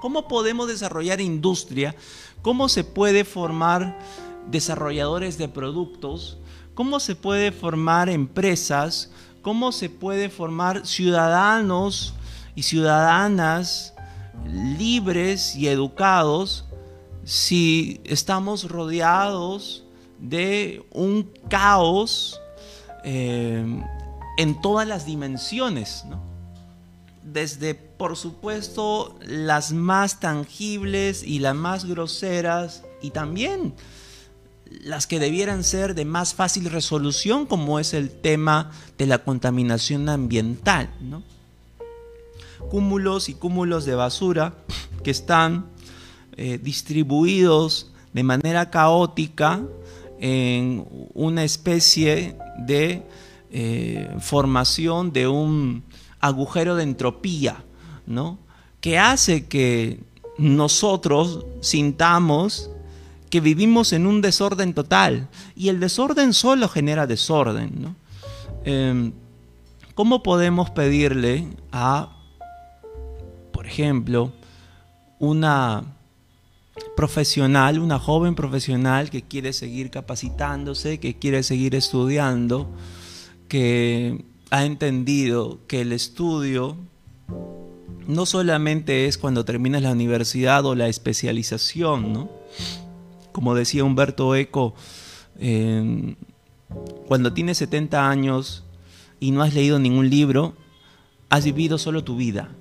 ¿Cómo 0.00 0.28
podemos 0.28 0.68
desarrollar 0.68 1.20
industria? 1.20 1.94
¿Cómo 2.42 2.68
se 2.68 2.84
puede 2.84 3.24
formar 3.24 3.98
desarrolladores 4.50 5.38
de 5.38 5.48
productos? 5.48 6.38
¿Cómo 6.74 7.00
se 7.00 7.16
puede 7.16 7.52
formar 7.52 8.08
empresas? 8.08 9.10
¿Cómo 9.42 9.72
se 9.72 9.88
puede 9.88 10.28
formar 10.28 10.86
ciudadanos 10.86 12.14
y 12.54 12.62
ciudadanas 12.62 13.94
libres 14.44 15.56
y 15.56 15.68
educados 15.68 16.66
si 17.26 18.00
estamos 18.04 18.70
rodeados 18.70 19.84
de 20.18 20.86
un 20.92 21.30
caos 21.50 22.40
eh, 23.04 23.66
en 24.38 24.60
todas 24.62 24.88
las 24.88 25.04
dimensiones, 25.04 26.04
desde 27.22 27.74
por 27.74 28.16
supuesto 28.16 29.18
las 29.20 29.72
más 29.72 30.20
tangibles 30.20 31.22
y 31.22 31.40
las 31.40 31.54
más 31.54 31.84
groseras 31.84 32.84
y 33.02 33.10
también 33.10 33.74
las 34.70 35.06
que 35.06 35.18
debieran 35.18 35.64
ser 35.64 35.94
de 35.94 36.04
más 36.04 36.32
fácil 36.32 36.70
resolución 36.70 37.46
como 37.46 37.80
es 37.80 37.92
el 37.92 38.10
tema 38.10 38.70
de 38.98 39.06
la 39.06 39.18
contaminación 39.18 40.08
ambiental. 40.08 40.90
¿no? 41.00 41.22
cúmulos 42.70 43.28
y 43.28 43.34
cúmulos 43.34 43.84
de 43.84 43.94
basura 43.94 44.54
que 45.02 45.10
están 45.10 45.66
eh, 46.36 46.58
distribuidos 46.62 47.90
de 48.12 48.22
manera 48.22 48.70
caótica 48.70 49.62
en 50.18 50.86
una 51.14 51.44
especie 51.44 52.36
de 52.58 53.02
eh, 53.50 54.14
formación 54.20 55.12
de 55.12 55.28
un 55.28 55.82
agujero 56.20 56.76
de 56.76 56.82
entropía, 56.82 57.62
¿no? 58.06 58.38
que 58.80 58.98
hace 58.98 59.46
que 59.46 60.00
nosotros 60.38 61.44
sintamos 61.60 62.70
que 63.30 63.40
vivimos 63.40 63.92
en 63.92 64.06
un 64.06 64.20
desorden 64.20 64.74
total 64.74 65.28
y 65.54 65.68
el 65.68 65.80
desorden 65.80 66.32
solo 66.32 66.68
genera 66.68 67.06
desorden. 67.06 67.72
¿no? 67.80 67.94
Em, 68.64 69.12
¿Cómo 69.94 70.22
podemos 70.22 70.70
pedirle 70.70 71.48
a 71.72 72.16
por 73.66 73.72
ejemplo, 73.72 74.32
una 75.18 75.82
profesional, 76.96 77.78
una 77.78 77.98
joven 77.98 78.34
profesional 78.34 79.10
que 79.10 79.22
quiere 79.22 79.52
seguir 79.52 79.90
capacitándose, 79.90 80.98
que 80.98 81.18
quiere 81.18 81.42
seguir 81.42 81.74
estudiando, 81.74 82.70
que 83.48 84.24
ha 84.50 84.64
entendido 84.64 85.60
que 85.66 85.82
el 85.82 85.92
estudio 85.92 86.76
no 88.06 88.24
solamente 88.24 89.06
es 89.06 89.18
cuando 89.18 89.44
terminas 89.44 89.82
la 89.82 89.92
universidad 89.92 90.64
o 90.64 90.74
la 90.74 90.88
especialización, 90.88 92.12
¿no? 92.12 92.30
Como 93.32 93.54
decía 93.54 93.84
Humberto 93.84 94.34
Eco, 94.34 94.74
cuando 97.06 97.32
tienes 97.32 97.58
70 97.58 98.08
años 98.08 98.64
y 99.20 99.32
no 99.32 99.42
has 99.42 99.54
leído 99.54 99.78
ningún 99.78 100.08
libro, 100.08 100.54
has 101.28 101.44
vivido 101.44 101.78
solo 101.78 102.04
tu 102.04 102.16
vida. 102.16 102.55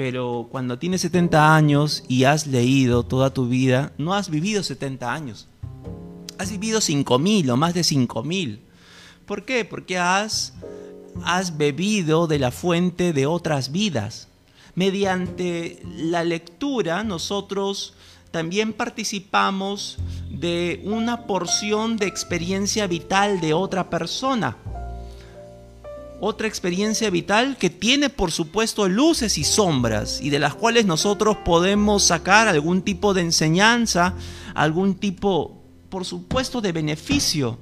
Pero 0.00 0.48
cuando 0.50 0.78
tienes 0.78 1.02
70 1.02 1.54
años 1.54 2.04
y 2.08 2.24
has 2.24 2.46
leído 2.46 3.02
toda 3.02 3.34
tu 3.34 3.48
vida, 3.48 3.92
no 3.98 4.14
has 4.14 4.30
vivido 4.30 4.62
70 4.62 5.12
años. 5.12 5.46
Has 6.38 6.50
vivido 6.50 6.80
5.000 6.80 7.50
o 7.50 7.56
más 7.58 7.74
de 7.74 7.82
5.000. 7.82 8.60
¿Por 9.26 9.44
qué? 9.44 9.66
Porque 9.66 9.98
has, 9.98 10.54
has 11.22 11.58
bebido 11.58 12.26
de 12.28 12.38
la 12.38 12.50
fuente 12.50 13.12
de 13.12 13.26
otras 13.26 13.72
vidas. 13.72 14.28
Mediante 14.74 15.82
la 15.84 16.24
lectura 16.24 17.04
nosotros 17.04 17.92
también 18.30 18.72
participamos 18.72 19.98
de 20.30 20.80
una 20.86 21.26
porción 21.26 21.98
de 21.98 22.06
experiencia 22.06 22.86
vital 22.86 23.42
de 23.42 23.52
otra 23.52 23.90
persona 23.90 24.56
otra 26.20 26.46
experiencia 26.46 27.08
vital 27.08 27.56
que 27.56 27.70
tiene 27.70 28.10
por 28.10 28.30
supuesto 28.30 28.88
luces 28.88 29.38
y 29.38 29.44
sombras 29.44 30.20
y 30.20 30.28
de 30.28 30.38
las 30.38 30.54
cuales 30.54 30.84
nosotros 30.84 31.38
podemos 31.38 32.04
sacar 32.04 32.46
algún 32.46 32.82
tipo 32.82 33.14
de 33.14 33.22
enseñanza, 33.22 34.14
algún 34.54 34.96
tipo, 34.96 35.62
por 35.88 36.04
supuesto, 36.04 36.60
de 36.60 36.72
beneficio 36.72 37.58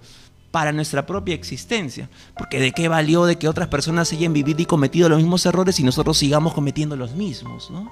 para 0.51 0.73
nuestra 0.73 1.07
propia 1.07 1.37
existencia. 1.37 2.11
Porque 2.37 2.59
de 2.59 2.73
qué 2.73 2.89
valió 2.89 3.27
de 3.27 3.39
que 3.39 3.49
otras 3.49 3.69
personas 3.69 4.13
hayan 4.13 4.33
vivido 4.33 4.61
y 4.61 4.67
cometido 4.67 5.09
los 5.09 5.19
mismos 5.19 5.47
errores 5.47 5.79
y 5.79 5.85
nosotros 5.85 6.19
sigamos 6.19 6.53
cometiendo 6.53 6.97
los 6.97 7.13
mismos, 7.15 7.71
¿no? 7.71 7.89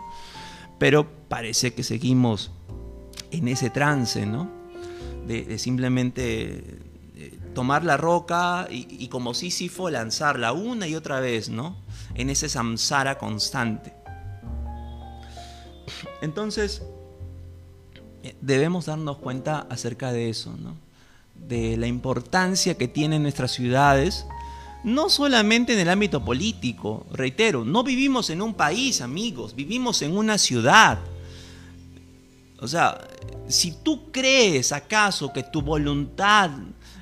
Pero 0.79 1.07
parece 1.29 1.75
que 1.75 1.85
seguimos 1.85 2.51
en 3.31 3.47
ese 3.47 3.71
trance, 3.71 4.27
¿no? 4.27 4.51
De, 5.29 5.45
de 5.45 5.59
simplemente 5.59 6.86
tomar 7.57 7.87
la 7.87 7.97
roca 7.97 8.69
y, 8.71 9.09
como 9.09 9.33
Sísifo 9.33 9.89
lanzarla 9.89 10.53
una 10.53 10.87
y 10.87 10.95
otra 10.95 11.21
vez, 11.21 11.49
¿no? 11.49 11.75
En 12.15 12.29
ese 12.29 12.51
samsara 12.51 13.17
constante. 13.17 13.95
Entonces, 16.21 16.83
eh, 18.23 18.37
debemos 18.43 18.85
darnos 18.85 19.17
cuenta 19.17 19.67
acerca 19.71 20.13
de 20.13 20.29
eso, 20.29 20.55
¿no? 20.59 20.77
De 21.35 21.79
la 21.79 21.87
importancia 21.87 22.77
que 22.77 22.89
tienen 22.89 23.23
nuestras 23.23 23.53
ciudades, 23.53 24.27
no 24.85 25.09
solamente 25.09 25.73
en 25.73 25.79
el 25.79 25.89
ámbito 25.89 26.23
político, 26.23 27.07
reitero, 27.11 27.65
no 27.65 27.83
vivimos 27.83 28.29
en 28.29 28.43
un 28.43 28.53
país, 28.53 29.01
amigos, 29.01 29.57
vivimos 29.57 30.03
en 30.03 30.15
una 30.15 30.37
ciudad. 30.37 30.99
O 32.61 32.69
sea, 32.69 32.99
si 33.49 33.73
tú 33.83 34.13
crees 34.13 34.73
acaso 34.73 35.33
que 35.33 35.43
tu 35.43 35.63
voluntad 35.63 36.51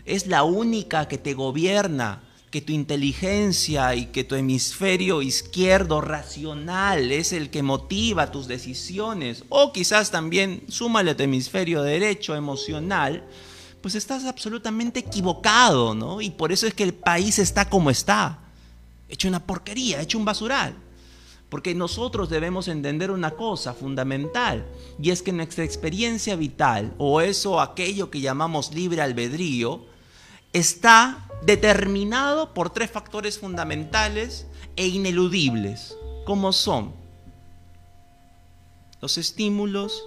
es 0.04 0.26
la 0.26 0.44
única 0.44 1.08
que 1.08 1.18
te 1.18 1.34
gobierna, 1.34 2.22
que 2.50 2.60
tu 2.60 2.72
inteligencia 2.72 3.96
y 3.96 4.06
que 4.06 4.22
tu 4.22 4.36
hemisferio 4.36 5.22
izquierdo 5.22 6.00
racional 6.00 7.10
es 7.10 7.32
el 7.32 7.50
que 7.50 7.64
motiva 7.64 8.30
tus 8.30 8.46
decisiones, 8.46 9.44
o 9.48 9.72
quizás 9.72 10.12
también 10.12 10.62
súmale 10.68 11.10
a 11.10 11.16
tu 11.16 11.24
hemisferio 11.24 11.82
derecho 11.82 12.36
emocional, 12.36 13.24
pues 13.80 13.96
estás 13.96 14.24
absolutamente 14.24 15.00
equivocado, 15.00 15.96
¿no? 15.96 16.20
Y 16.20 16.30
por 16.30 16.52
eso 16.52 16.66
es 16.66 16.74
que 16.74 16.84
el 16.84 16.94
país 16.94 17.40
está 17.40 17.68
como 17.68 17.90
está, 17.90 18.38
hecho 19.08 19.26
una 19.26 19.44
porquería, 19.44 20.00
hecho 20.00 20.16
un 20.16 20.24
basural. 20.24 20.76
Porque 21.48 21.74
nosotros 21.74 22.30
debemos 22.30 22.68
entender 22.68 23.10
una 23.10 23.32
cosa 23.32 23.74
fundamental, 23.74 24.64
y 25.02 25.10
es 25.10 25.22
que 25.22 25.32
nuestra 25.32 25.64
experiencia 25.64 26.36
vital, 26.36 26.94
o 26.98 27.20
eso, 27.20 27.60
aquello 27.60 28.10
que 28.10 28.20
llamamos 28.20 28.72
libre 28.72 29.02
albedrío, 29.02 29.92
está 30.54 31.28
determinado 31.42 32.54
por 32.54 32.70
tres 32.70 32.90
factores 32.90 33.38
fundamentales 33.38 34.46
e 34.76 34.86
ineludibles, 34.86 35.94
como 36.24 36.52
son 36.52 36.92
los 39.02 39.18
estímulos 39.18 40.02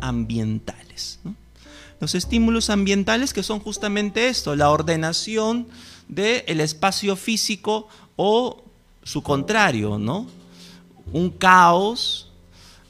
ambientales. 0.00 1.20
Los 2.00 2.14
estímulos 2.14 2.68
ambientales 2.68 3.32
que 3.32 3.42
son 3.42 3.60
justamente 3.60 4.28
esto, 4.28 4.54
la 4.54 4.70
ordenación 4.70 5.66
del 6.08 6.60
espacio 6.60 7.16
físico 7.16 7.88
o 8.16 8.62
su 9.02 9.22
contrario, 9.22 9.98
¿no? 9.98 10.26
Un 11.12 11.30
caos 11.30 12.30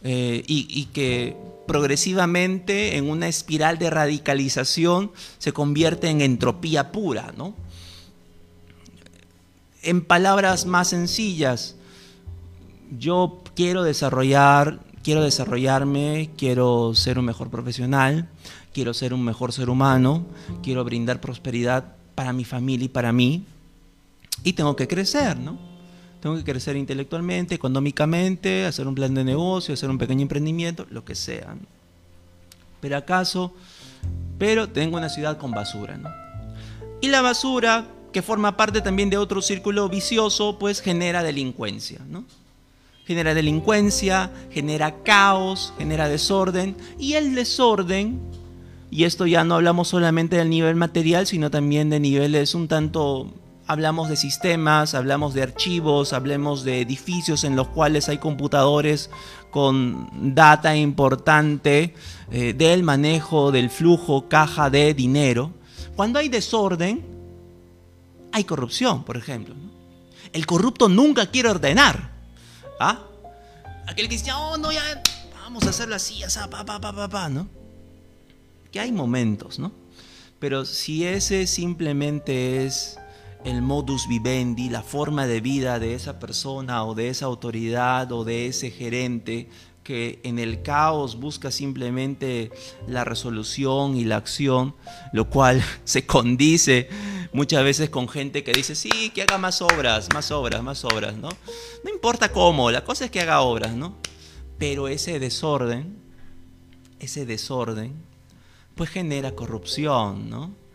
eh, 0.02 0.42
y 0.46 0.86
que 0.86 1.36
progresivamente 1.66 2.96
en 2.96 3.10
una 3.10 3.28
espiral 3.28 3.78
de 3.78 3.90
radicalización 3.90 5.12
se 5.38 5.52
convierte 5.52 6.08
en 6.08 6.20
entropía 6.20 6.92
pura, 6.92 7.32
¿no? 7.36 7.54
En 9.82 10.04
palabras 10.04 10.66
más 10.66 10.88
sencillas, 10.88 11.76
yo 12.98 13.42
quiero 13.54 13.82
desarrollar, 13.82 14.80
quiero 15.02 15.22
desarrollarme, 15.22 16.30
quiero 16.36 16.94
ser 16.94 17.18
un 17.18 17.24
mejor 17.26 17.50
profesional, 17.50 18.28
quiero 18.72 18.94
ser 18.94 19.14
un 19.14 19.24
mejor 19.24 19.52
ser 19.52 19.70
humano, 19.70 20.26
quiero 20.62 20.84
brindar 20.84 21.20
prosperidad 21.20 21.94
para 22.14 22.32
mi 22.32 22.44
familia 22.44 22.86
y 22.86 22.88
para 22.88 23.12
mí, 23.12 23.44
y 24.42 24.54
tengo 24.54 24.74
que 24.74 24.88
crecer, 24.88 25.38
¿no? 25.38 25.75
Tengo 26.26 26.44
que 26.44 26.50
crecer 26.50 26.76
intelectualmente, 26.76 27.54
económicamente, 27.54 28.66
hacer 28.66 28.88
un 28.88 28.96
plan 28.96 29.14
de 29.14 29.22
negocio, 29.22 29.74
hacer 29.74 29.88
un 29.88 29.96
pequeño 29.96 30.22
emprendimiento, 30.22 30.84
lo 30.90 31.04
que 31.04 31.14
sea. 31.14 31.54
Pero 32.80 32.96
acaso, 32.96 33.54
pero 34.36 34.68
tengo 34.68 34.96
una 34.96 35.08
ciudad 35.08 35.38
con 35.38 35.52
basura, 35.52 35.96
¿no? 35.96 36.10
Y 37.00 37.08
la 37.08 37.22
basura, 37.22 37.86
que 38.12 38.22
forma 38.22 38.56
parte 38.56 38.80
también 38.80 39.08
de 39.08 39.18
otro 39.18 39.40
círculo 39.40 39.88
vicioso, 39.88 40.58
pues 40.58 40.80
genera 40.80 41.22
delincuencia, 41.22 42.00
¿no? 42.10 42.24
Genera 43.06 43.32
delincuencia, 43.32 44.32
genera 44.50 45.04
caos, 45.04 45.74
genera 45.78 46.08
desorden, 46.08 46.76
y 46.98 47.12
el 47.12 47.36
desorden, 47.36 48.18
y 48.90 49.04
esto 49.04 49.26
ya 49.26 49.44
no 49.44 49.54
hablamos 49.54 49.86
solamente 49.86 50.34
del 50.34 50.50
nivel 50.50 50.74
material, 50.74 51.24
sino 51.28 51.52
también 51.52 51.88
de 51.88 52.00
niveles 52.00 52.56
un 52.56 52.66
tanto 52.66 53.32
hablamos 53.66 54.08
de 54.08 54.16
sistemas, 54.16 54.94
hablamos 54.94 55.34
de 55.34 55.42
archivos, 55.42 56.12
hablemos 56.12 56.64
de 56.64 56.80
edificios 56.80 57.44
en 57.44 57.56
los 57.56 57.68
cuales 57.68 58.08
hay 58.08 58.18
computadores 58.18 59.10
con 59.50 60.34
data 60.34 60.76
importante 60.76 61.94
eh, 62.30 62.52
del 62.52 62.82
manejo 62.82 63.50
del 63.52 63.70
flujo 63.70 64.28
caja 64.28 64.70
de 64.70 64.94
dinero. 64.94 65.52
Cuando 65.96 66.18
hay 66.18 66.28
desorden, 66.28 67.04
hay 68.32 68.44
corrupción, 68.44 69.04
por 69.04 69.16
ejemplo. 69.16 69.54
El 70.32 70.46
corrupto 70.46 70.88
nunca 70.88 71.26
quiere 71.26 71.50
ordenar. 71.50 72.10
¿Ah? 72.78 73.02
Aquel 73.86 74.08
que 74.08 74.16
dice, 74.16 74.32
oh, 74.32 74.56
no, 74.58 74.70
ya, 74.72 75.02
vamos 75.42 75.64
a 75.64 75.70
hacerlo 75.70 75.94
así, 75.94 76.18
ya, 76.18 76.28
pa, 76.50 76.64
pa, 76.64 76.80
pa, 76.80 77.08
pa, 77.08 77.28
¿no? 77.28 77.48
Que 78.70 78.80
hay 78.80 78.92
momentos, 78.92 79.58
¿no? 79.58 79.72
Pero 80.38 80.66
si 80.66 81.06
ese 81.06 81.46
simplemente 81.46 82.66
es 82.66 82.98
el 83.46 83.62
modus 83.62 84.08
vivendi, 84.08 84.68
la 84.68 84.82
forma 84.82 85.28
de 85.28 85.40
vida 85.40 85.78
de 85.78 85.94
esa 85.94 86.18
persona 86.18 86.84
o 86.84 86.96
de 86.96 87.10
esa 87.10 87.26
autoridad 87.26 88.10
o 88.10 88.24
de 88.24 88.48
ese 88.48 88.72
gerente 88.72 89.48
que 89.84 90.18
en 90.24 90.40
el 90.40 90.62
caos 90.62 91.20
busca 91.20 91.52
simplemente 91.52 92.50
la 92.88 93.04
resolución 93.04 93.96
y 93.96 94.04
la 94.04 94.16
acción, 94.16 94.74
lo 95.12 95.30
cual 95.30 95.62
se 95.84 96.04
condice 96.04 96.88
muchas 97.32 97.62
veces 97.62 97.88
con 97.88 98.08
gente 98.08 98.42
que 98.42 98.52
dice, 98.52 98.74
sí, 98.74 99.10
que 99.14 99.22
haga 99.22 99.38
más 99.38 99.62
obras, 99.62 100.08
más 100.12 100.32
obras, 100.32 100.60
más 100.64 100.84
obras, 100.84 101.14
¿no? 101.16 101.28
No 101.84 101.90
importa 101.90 102.32
cómo, 102.32 102.72
la 102.72 102.82
cosa 102.82 103.04
es 103.04 103.12
que 103.12 103.20
haga 103.20 103.42
obras, 103.42 103.74
¿no? 103.74 103.94
Pero 104.58 104.88
ese 104.88 105.20
desorden, 105.20 105.98
ese 106.98 107.26
desorden, 107.26 107.94
pues 108.74 108.90
genera 108.90 109.36
corrupción, 109.36 110.28
¿no? 110.28 110.65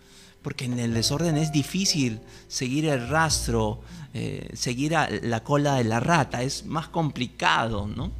Porque 0.42 0.66
en 0.66 0.80
el 0.80 0.94
desorden 0.94 1.38
es 1.38 1.52
difícil 1.52 2.20
seguir 2.48 2.86
el 2.86 3.08
rastro, 3.08 3.82
eh, 4.14 4.50
seguir 4.54 4.94
la 5.22 5.44
cola 5.44 5.76
de 5.76 5.84
la 5.84 6.00
rata, 6.00 6.42
es 6.42 6.66
más 6.66 6.88
complicado, 6.88 7.88
¿no? 7.88 8.12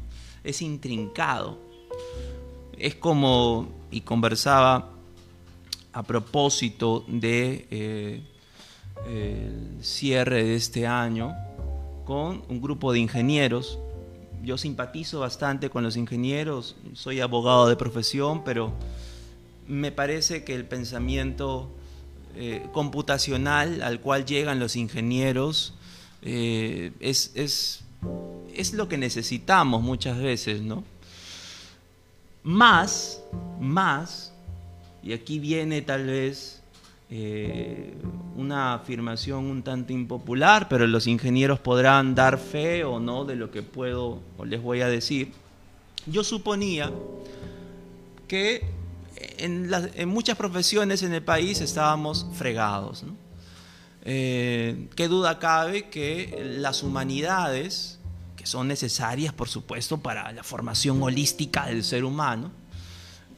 Es 0.44 0.62
intrincado. 0.62 1.58
Es 2.78 2.94
como, 2.94 3.68
y 3.90 4.02
conversaba 4.02 4.90
a 5.92 6.02
propósito 6.02 7.04
de 7.06 7.66
eh, 7.70 8.22
el 9.06 9.84
cierre 9.84 10.44
de 10.44 10.54
este 10.54 10.86
año 10.86 11.34
con 12.04 12.42
un 12.48 12.60
grupo 12.60 12.92
de 12.92 13.00
ingenieros. 13.00 13.78
Yo 14.42 14.58
simpatizo 14.58 15.20
bastante 15.20 15.70
con 15.70 15.82
los 15.82 15.96
ingenieros, 15.96 16.76
soy 16.94 17.20
abogado 17.20 17.68
de 17.68 17.76
profesión, 17.76 18.42
pero 18.44 18.72
me 19.68 19.92
parece 19.92 20.44
que 20.44 20.54
el 20.54 20.64
pensamiento 20.64 21.70
eh, 22.36 22.66
computacional 22.72 23.82
al 23.82 24.00
cual 24.00 24.24
llegan 24.24 24.58
los 24.58 24.76
ingenieros 24.76 25.74
eh, 26.22 26.92
es, 27.00 27.32
es, 27.34 27.84
es 28.54 28.72
lo 28.72 28.88
que 28.88 28.98
necesitamos 28.98 29.82
muchas 29.82 30.18
veces, 30.18 30.62
¿no? 30.62 30.84
Más, 32.42 33.22
más, 33.60 34.32
y 35.02 35.12
aquí 35.12 35.38
viene 35.38 35.82
tal 35.82 36.06
vez 36.06 36.62
eh, 37.10 37.92
una 38.36 38.74
afirmación 38.74 39.44
un 39.44 39.62
tanto 39.62 39.92
impopular, 39.92 40.68
pero 40.68 40.86
los 40.86 41.06
ingenieros 41.06 41.60
podrán 41.60 42.14
dar 42.14 42.38
fe 42.38 42.84
o 42.84 43.00
no 43.00 43.26
de 43.26 43.36
lo 43.36 43.50
que 43.50 43.62
puedo 43.62 44.20
o 44.38 44.44
les 44.44 44.62
voy 44.62 44.80
a 44.80 44.88
decir. 44.88 45.32
Yo 46.06 46.24
suponía 46.24 46.90
que 48.26 48.64
en, 49.38 50.08
muchas 50.08 50.36
profesiones 50.36 51.02
en 51.02 51.12
el 51.12 51.22
país 51.22 51.60
estábamos 51.60 52.26
fregados. 52.34 53.04
Eh, 54.04 54.88
¿Qué 54.96 55.08
duda 55.08 55.38
cabe 55.38 55.88
que 55.88 56.56
las 56.58 56.82
humanidades, 56.82 57.98
que 58.36 58.46
son 58.46 58.68
necesarias 58.68 59.32
por 59.32 59.48
supuesto 59.48 59.98
para 60.00 60.32
la 60.32 60.42
formación 60.42 61.02
holística 61.02 61.66
del 61.66 61.84
ser 61.84 62.04
humano, 62.04 62.50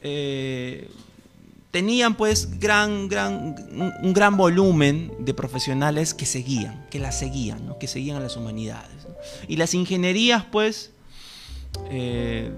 eh, 0.01 0.89
tenían 1.71 2.15
pues 2.15 2.59
gran, 2.59 3.09
gran, 3.09 3.55
un 4.01 4.13
gran 4.13 4.37
volumen 4.37 5.11
de 5.19 5.33
profesionales 5.33 6.13
que 6.13 6.25
seguían, 6.25 6.85
que 6.89 6.99
las 6.99 7.19
seguían, 7.19 7.65
¿no? 7.65 7.77
que 7.77 7.87
seguían 7.87 8.17
a 8.17 8.21
las 8.21 8.37
humanidades. 8.37 9.07
Y 9.47 9.57
las 9.57 9.73
ingenierías 9.73 10.45
pues, 10.45 10.91
eh, 11.89 12.51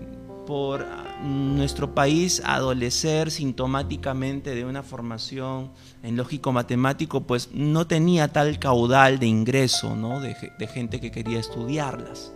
por 0.48 0.88
nuestro 1.22 1.94
país 1.94 2.42
adolecer 2.46 3.30
sintomáticamente 3.30 4.56
de 4.56 4.64
una 4.64 4.82
formación 4.82 5.72
en 6.02 6.16
lógico 6.16 6.54
matemático, 6.54 7.22
pues 7.22 7.50
no 7.52 7.86
tenía 7.86 8.30
tal 8.30 8.58
caudal 8.58 9.20
de 9.20 9.28
ingreso 9.28 9.96
¿no? 9.96 10.22
de, 10.22 10.34
gente 10.74 11.02
que 11.02 11.12
quería 11.12 11.40
estudiarlas. 11.40 12.32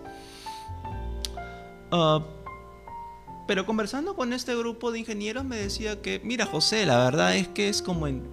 Uh, 1.91 2.21
pero 3.47 3.65
conversando 3.65 4.13
con 4.15 4.33
este 4.33 4.55
grupo 4.55 4.91
de 4.91 4.99
ingenieros 4.99 5.45
me 5.45 5.55
decía 5.55 6.01
que, 6.01 6.19
mira 6.23 6.45
José, 6.45 6.85
la 6.85 6.97
verdad 6.97 7.37
es 7.37 7.47
que 7.47 7.69
es 7.69 7.81
como 7.81 8.07
en 8.07 8.23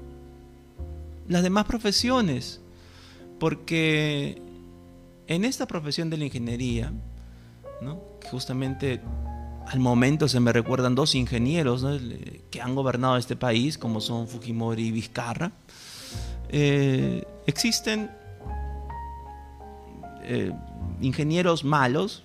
las 1.29 1.45
demás 1.45 1.67
profesiones, 1.67 2.61
porque 3.39 4.43
en 5.29 5.45
esta 5.45 5.67
profesión 5.67 6.11
de 6.11 6.17
la 6.17 6.25
ingeniería, 6.25 6.93
¿no? 7.81 8.01
justamente 8.31 9.01
al 9.69 9.81
momento 9.81 10.29
se 10.29 10.41
me 10.41 10.53
recuerdan 10.53 10.95
dos 10.95 11.15
ingenieros 11.15 11.85
que 12.51 12.61
han 12.63 12.75
gobernado 12.75 13.19
este 13.19 13.37
país, 13.37 13.77
como 13.77 14.01
son 14.01 14.27
Fujimori 14.27 14.87
y 14.87 14.91
Vizcarra, 14.91 15.53
eh, 16.49 17.23
existen 17.47 18.11
eh, 20.23 20.53
ingenieros 21.03 21.65
malos, 21.65 22.25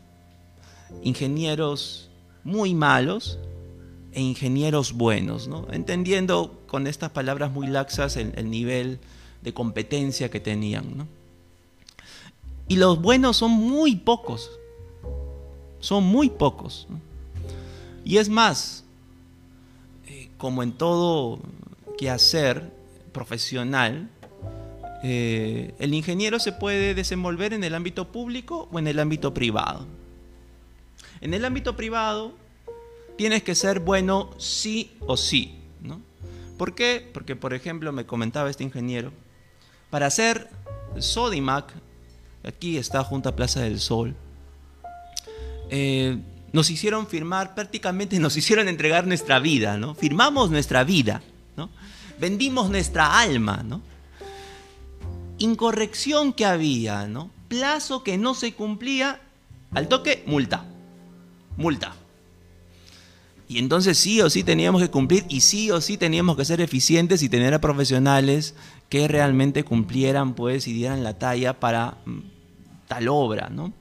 ingenieros 1.04 2.10
muy 2.46 2.74
malos 2.74 3.40
e 4.14 4.22
ingenieros 4.22 4.94
buenos, 4.94 5.50
¿no? 5.50 5.68
entendiendo 5.72 6.62
con 6.68 6.88
estas 6.88 7.12
palabras 7.12 7.52
muy 7.52 7.68
laxas 7.68 8.16
el, 8.16 8.50
nivel 8.50 9.00
de 9.42 9.54
competencia 9.54 10.32
que 10.32 10.40
tenían. 10.40 11.10
Y 12.70 12.78
los 12.78 13.02
buenos 13.02 13.36
son 13.36 13.52
muy 13.52 13.98
pocos, 13.98 14.50
son 15.82 16.06
muy 16.06 16.30
pocos. 16.30 16.88
Y 18.04 18.18
es 18.18 18.30
más, 18.30 18.84
eh, 20.08 20.30
como 20.38 20.64
en 20.64 20.74
todo 20.74 21.40
quehacer 21.98 22.72
profesional, 23.12 24.10
eh, 25.04 25.74
el 25.80 25.94
ingeniero 25.94 26.40
se 26.40 26.52
puede 26.52 26.94
desenvolver 26.94 27.54
en 27.54 27.64
el 27.64 27.76
ámbito 27.76 28.12
público 28.12 28.68
o 28.72 28.80
en 28.80 28.88
el 28.88 29.00
ámbito 29.00 29.34
privado. 29.34 29.86
En 31.22 31.34
el 31.34 31.46
ámbito 31.46 31.76
privado 31.76 32.34
tienes 33.18 33.44
que 33.44 33.56
ser 33.56 33.80
bueno 33.80 34.32
sí 34.38 34.92
o 35.02 35.18
sí. 35.18 35.56
¿no? 35.82 36.02
¿Por 36.58 36.76
qué? 36.76 37.10
Porque, 37.14 37.36
por 37.36 37.54
ejemplo, 37.54 37.92
me 37.92 38.06
comentaba 38.06 38.50
este 38.50 38.64
ingeniero, 38.64 39.12
para 39.90 40.08
hacer 40.08 40.50
Sodimac, 40.98 41.72
aquí 42.44 42.78
está 42.78 43.04
junto 43.04 43.30
a 43.30 43.36
Plaza 43.36 43.62
del 43.62 43.80
Sol, 43.80 44.16
eh, 45.70 46.18
nos 46.54 46.70
hicieron 46.70 47.08
firmar, 47.08 47.56
prácticamente 47.56 48.18
nos 48.20 48.38
hicieron 48.38 48.70
entregar 48.70 49.06
nuestra 49.06 49.40
vida, 49.40 49.78
¿no? 49.78 49.96
Firmamos 49.96 50.50
nuestra 50.50 50.86
vida, 50.86 51.22
¿no? 51.58 51.70
Vendimos 52.20 52.70
nuestra 52.70 53.20
alma, 53.20 53.64
¿no? 53.64 53.82
Incorrección 55.40 56.32
que 56.32 56.46
había, 56.46 57.08
¿no? 57.08 57.30
Plazo 57.50 58.04
que 58.04 58.18
no 58.18 58.34
se 58.34 58.54
cumplía, 58.54 59.20
al 59.74 59.90
toque, 59.90 60.24
multa 60.26 60.66
multa. 61.58 61.94
Y 63.48 63.60
entonces 63.60 63.98
sí 63.98 64.22
o 64.22 64.30
sí 64.30 64.44
teníamos 64.44 64.82
que 64.82 64.90
cumplir 64.90 65.26
y 65.30 65.42
sí 65.42 65.70
o 65.70 65.82
sí 65.82 65.98
teníamos 65.98 66.38
que 66.38 66.46
ser 66.46 66.62
eficientes 66.62 67.22
y 67.24 67.30
tener 67.30 67.54
a 67.54 67.62
profesionales 67.62 68.56
que 68.90 69.08
realmente 69.08 69.64
cumplieran 69.64 70.34
pues 70.34 70.68
y 70.68 70.74
dieran 70.74 71.04
la 71.04 71.18
talla 71.18 71.60
para 71.60 71.98
mm, 72.06 72.20
tal 72.88 73.08
obra, 73.10 73.50
¿no? 73.50 73.74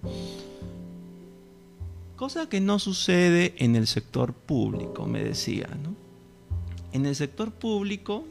Cosa 2.22 2.48
que 2.48 2.60
no 2.60 2.78
sucede 2.78 3.52
en 3.58 3.74
el 3.74 3.88
sector 3.88 4.32
público, 4.32 5.06
me 5.06 5.24
decía, 5.24 5.66
¿no? 5.82 5.96
En 6.92 7.04
el 7.04 7.16
sector 7.16 7.50
público 7.50 8.24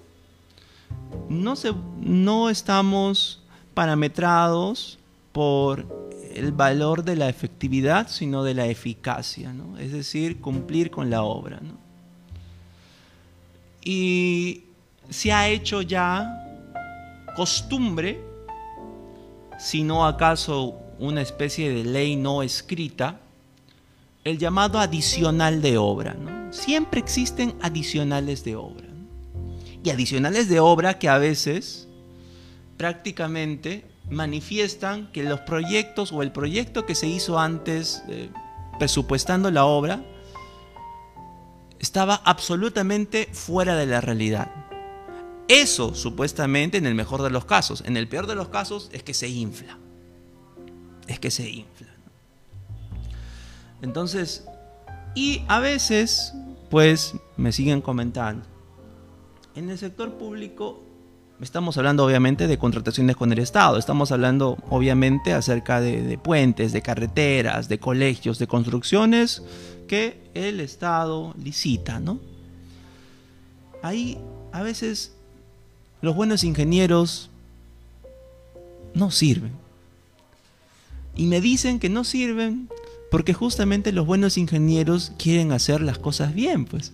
no, 1.28 1.58
se, 1.58 1.74
no 2.00 2.50
estamos 2.50 3.44
parametrados 3.74 4.98
por 5.34 6.10
el 6.34 6.54
valor 6.54 7.04
de 7.04 7.18
la 7.18 7.28
efectividad, 7.28 8.08
sino 8.08 8.46
de 8.46 8.54
la 8.54 8.68
eficacia, 8.68 9.52
¿no? 9.52 9.78
es 9.78 9.92
decir, 9.92 10.40
cumplir 10.40 10.90
con 10.90 11.10
la 11.10 11.24
obra. 11.24 11.60
¿no? 11.60 11.74
Y 13.84 14.64
se 15.10 15.34
ha 15.34 15.50
hecho 15.50 15.82
ya 15.82 16.32
costumbre, 17.36 18.22
si 19.60 19.84
no 19.84 20.06
acaso 20.06 20.80
una 20.98 21.22
especie 21.22 21.70
de 21.70 21.84
ley 21.84 22.16
no 22.16 22.42
escrita, 22.42 23.20
el 24.24 24.38
llamado 24.38 24.80
adicional 24.80 25.62
de 25.62 25.78
obra. 25.78 26.14
¿no? 26.14 26.54
Siempre 26.54 27.00
existen 27.00 27.56
adicionales 27.62 28.44
de 28.44 28.56
obra. 28.56 28.88
Y 29.84 29.90
adicionales 29.90 30.48
de 30.48 30.60
obra 30.60 31.00
que 31.00 31.10
a 31.10 31.18
veces 31.18 31.88
prácticamente 32.78 33.86
manifiestan 34.10 35.12
que 35.12 35.24
los 35.24 35.40
proyectos 35.42 36.12
o 36.12 36.22
el 36.22 36.32
proyecto 36.32 36.86
que 36.86 36.96
se 36.96 37.08
hizo 37.08 37.40
antes 37.40 38.04
eh, 38.10 38.30
presupuestando 38.78 39.50
la 39.50 39.66
obra 39.66 40.04
estaba 41.80 42.22
absolutamente 42.26 43.28
fuera 43.32 43.76
de 43.76 43.88
la 43.88 44.02
realidad. 44.02 44.52
Eso 45.48 45.96
supuestamente 45.96 46.78
en 46.78 46.86
el 46.86 46.96
mejor 46.96 47.24
de 47.24 47.30
los 47.30 47.46
casos. 47.46 47.84
En 47.86 47.98
el 47.98 48.08
peor 48.08 48.28
de 48.28 48.36
los 48.36 48.50
casos 48.50 48.90
es 48.94 49.04
que 49.04 49.14
se 49.14 49.28
infla. 49.28 49.78
Es 51.08 51.20
que 51.20 51.32
se 51.32 51.50
infla. 51.50 51.91
Entonces, 53.82 54.46
y 55.16 55.44
a 55.48 55.60
veces, 55.60 56.34
pues 56.70 57.16
me 57.38 57.52
siguen 57.52 57.82
comentando, 57.82 58.46
en 59.56 59.70
el 59.70 59.78
sector 59.78 60.14
público 60.14 60.82
Estamos 61.42 61.76
hablando 61.78 62.06
obviamente 62.06 62.46
de 62.46 62.60
contrataciones 62.60 63.16
con 63.16 63.32
el 63.32 63.40
Estado, 63.40 63.80
estamos 63.80 64.12
hablando 64.12 64.60
obviamente 64.70 65.34
acerca 65.34 65.82
de, 65.82 66.20
puentes, 66.20 66.72
de 66.72 66.84
carreteras, 66.84 67.68
de 67.68 67.80
colegios, 67.80 68.38
de 68.38 68.46
construcciones 68.46 69.42
que 69.88 70.22
el 70.36 70.60
Estado 70.60 71.34
licita, 71.44 72.00
¿no? 72.00 72.20
Ahí 73.82 74.20
a 74.52 74.62
veces 74.62 75.14
los 76.02 76.16
buenos 76.16 76.44
ingenieros 76.44 77.32
no 78.94 79.10
sirven. 79.10 79.54
Y 81.16 81.26
me 81.26 81.42
dicen 81.42 81.80
que 81.80 81.90
no 81.90 82.04
sirven 82.04 82.70
porque 83.12 83.34
justamente 83.34 83.92
los 83.92 84.08
buenos 84.08 84.38
ingenieros 84.38 85.12
quieren 85.20 85.52
hacer 85.52 85.82
las 85.82 86.00
cosas 86.00 86.34
bien, 86.34 86.64
pues. 86.64 86.94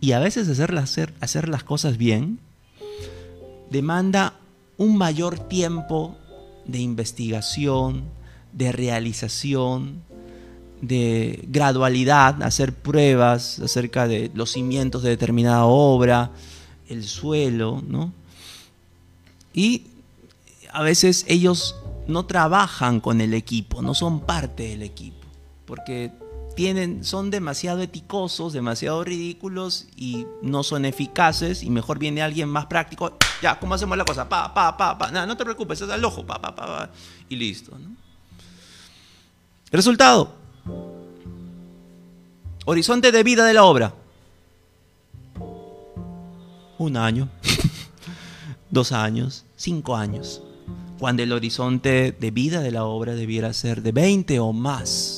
Y 0.00 0.12
a 0.12 0.20
veces 0.20 0.48
hacer, 0.48 0.74
hacer, 0.78 1.12
hacer 1.20 1.48
las 1.48 1.64
cosas 1.64 1.98
bien 1.98 2.38
demanda 3.68 4.34
un 4.76 4.96
mayor 4.96 5.38
tiempo 5.48 6.16
de 6.64 6.78
investigación, 6.78 8.04
de 8.52 8.70
realización, 8.70 10.02
de 10.80 11.44
gradualidad, 11.48 12.40
hacer 12.44 12.72
pruebas 12.72 13.58
acerca 13.58 14.06
de 14.06 14.30
los 14.34 14.52
cimientos 14.52 15.02
de 15.02 15.10
determinada 15.10 15.64
obra, 15.64 16.30
el 16.88 17.04
suelo, 17.04 17.82
¿no? 17.84 18.12
Y 19.52 19.88
a 20.72 20.84
veces 20.84 21.24
ellos 21.26 21.74
no 22.06 22.26
trabajan 22.26 23.00
con 23.00 23.20
el 23.20 23.34
equipo, 23.34 23.82
no 23.82 23.94
son 23.94 24.20
parte 24.20 24.68
del 24.68 24.82
equipo, 24.82 25.17
porque 25.68 26.10
tienen, 26.56 27.04
son 27.04 27.30
demasiado 27.30 27.82
eticosos, 27.82 28.54
demasiado 28.54 29.04
ridículos 29.04 29.86
y 29.96 30.26
no 30.40 30.62
son 30.62 30.86
eficaces 30.86 31.62
y 31.62 31.68
mejor 31.68 31.98
viene 31.98 32.22
alguien 32.22 32.48
más 32.48 32.66
práctico 32.66 33.18
Ya, 33.42 33.60
¿cómo 33.60 33.74
hacemos 33.74 33.96
la 33.98 34.06
cosa? 34.06 34.26
Pa, 34.28 34.52
pa, 34.54 34.76
pa, 34.76 34.96
pa. 34.96 35.10
no 35.10 35.36
te 35.36 35.44
preocupes, 35.44 35.80
es 35.82 35.90
al 35.90 36.02
ojo, 36.02 36.26
pa, 36.26 36.40
pa, 36.40 36.54
pa, 36.54 36.66
pa. 36.66 36.90
Y 37.28 37.36
listo. 37.36 37.78
¿no? 37.78 37.94
Resultado. 39.70 40.34
Horizonte 42.64 43.12
de 43.12 43.22
vida 43.22 43.44
de 43.44 43.54
la 43.54 43.64
obra. 43.64 43.94
Un 46.78 46.96
año, 46.96 47.28
dos 48.70 48.92
años, 48.92 49.44
cinco 49.54 49.96
años. 49.96 50.42
Cuando 50.98 51.22
el 51.22 51.32
horizonte 51.32 52.16
de 52.18 52.30
vida 52.30 52.60
de 52.60 52.72
la 52.72 52.84
obra 52.84 53.14
debiera 53.14 53.52
ser 53.52 53.82
de 53.82 53.92
20 53.92 54.40
o 54.40 54.52
más. 54.52 55.17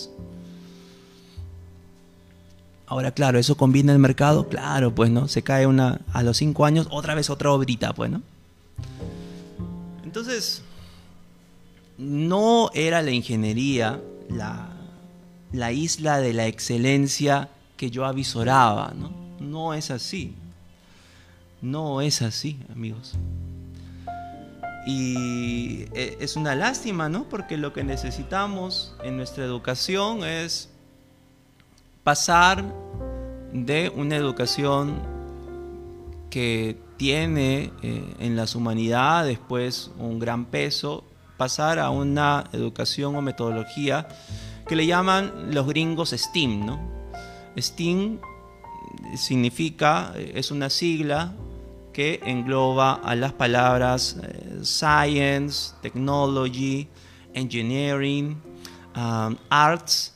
Ahora, 2.90 3.12
claro, 3.12 3.38
¿eso 3.38 3.56
combina 3.56 3.92
el 3.92 4.00
mercado? 4.00 4.48
Claro, 4.48 4.92
pues, 4.92 5.12
¿no? 5.12 5.28
Se 5.28 5.42
cae 5.42 5.64
una 5.64 6.00
a 6.12 6.24
los 6.24 6.38
cinco 6.38 6.64
años, 6.64 6.88
otra 6.90 7.14
vez 7.14 7.30
otra 7.30 7.52
obrita, 7.52 7.92
pues, 7.92 8.10
¿no? 8.10 8.20
Entonces, 10.02 10.62
no 11.98 12.68
era 12.74 13.00
la 13.00 13.12
ingeniería 13.12 14.00
la, 14.28 14.70
la 15.52 15.70
isla 15.70 16.18
de 16.18 16.32
la 16.32 16.48
excelencia 16.48 17.48
que 17.76 17.92
yo 17.92 18.06
avisoraba, 18.06 18.92
¿no? 18.96 19.12
No 19.38 19.72
es 19.72 19.92
así. 19.92 20.34
No 21.62 22.00
es 22.00 22.22
así, 22.22 22.58
amigos. 22.72 23.14
Y 24.84 25.84
e, 25.94 26.16
es 26.18 26.34
una 26.34 26.56
lástima, 26.56 27.08
¿no? 27.08 27.28
Porque 27.28 27.56
lo 27.56 27.72
que 27.72 27.84
necesitamos 27.84 28.96
en 29.04 29.16
nuestra 29.16 29.44
educación 29.44 30.24
es 30.24 30.69
pasar 32.10 32.64
de 33.52 33.88
una 33.94 34.16
educación 34.16 35.00
que 36.28 36.76
tiene 36.96 37.70
eh, 37.84 38.14
en 38.18 38.34
las 38.34 38.56
humanidades 38.56 39.38
pues 39.48 39.92
un 39.96 40.18
gran 40.18 40.46
peso, 40.46 41.04
pasar 41.36 41.78
a 41.78 41.90
una 41.90 42.46
educación 42.52 43.14
o 43.14 43.22
metodología 43.22 44.08
que 44.66 44.74
le 44.74 44.86
llaman 44.86 45.54
los 45.54 45.68
gringos 45.68 46.10
STEAM, 46.10 46.66
¿no? 46.66 46.80
STEAM 47.56 48.18
significa, 49.16 50.12
es 50.16 50.50
una 50.50 50.68
sigla 50.68 51.32
que 51.92 52.18
engloba 52.24 52.94
a 52.94 53.14
las 53.14 53.34
palabras 53.34 54.16
eh, 54.20 54.58
science, 54.64 55.74
technology, 55.80 56.88
engineering, 57.34 58.36
um, 58.96 59.36
arts 59.48 60.12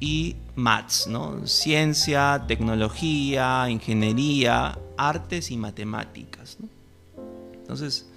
y 0.00 0.36
maths, 0.56 1.06
¿no? 1.06 1.46
Ciencia, 1.46 2.44
tecnología, 2.48 3.68
ingeniería, 3.68 4.76
artes 4.96 5.50
y 5.50 5.56
matemáticas. 5.56 6.56
Entonces, 7.54 8.08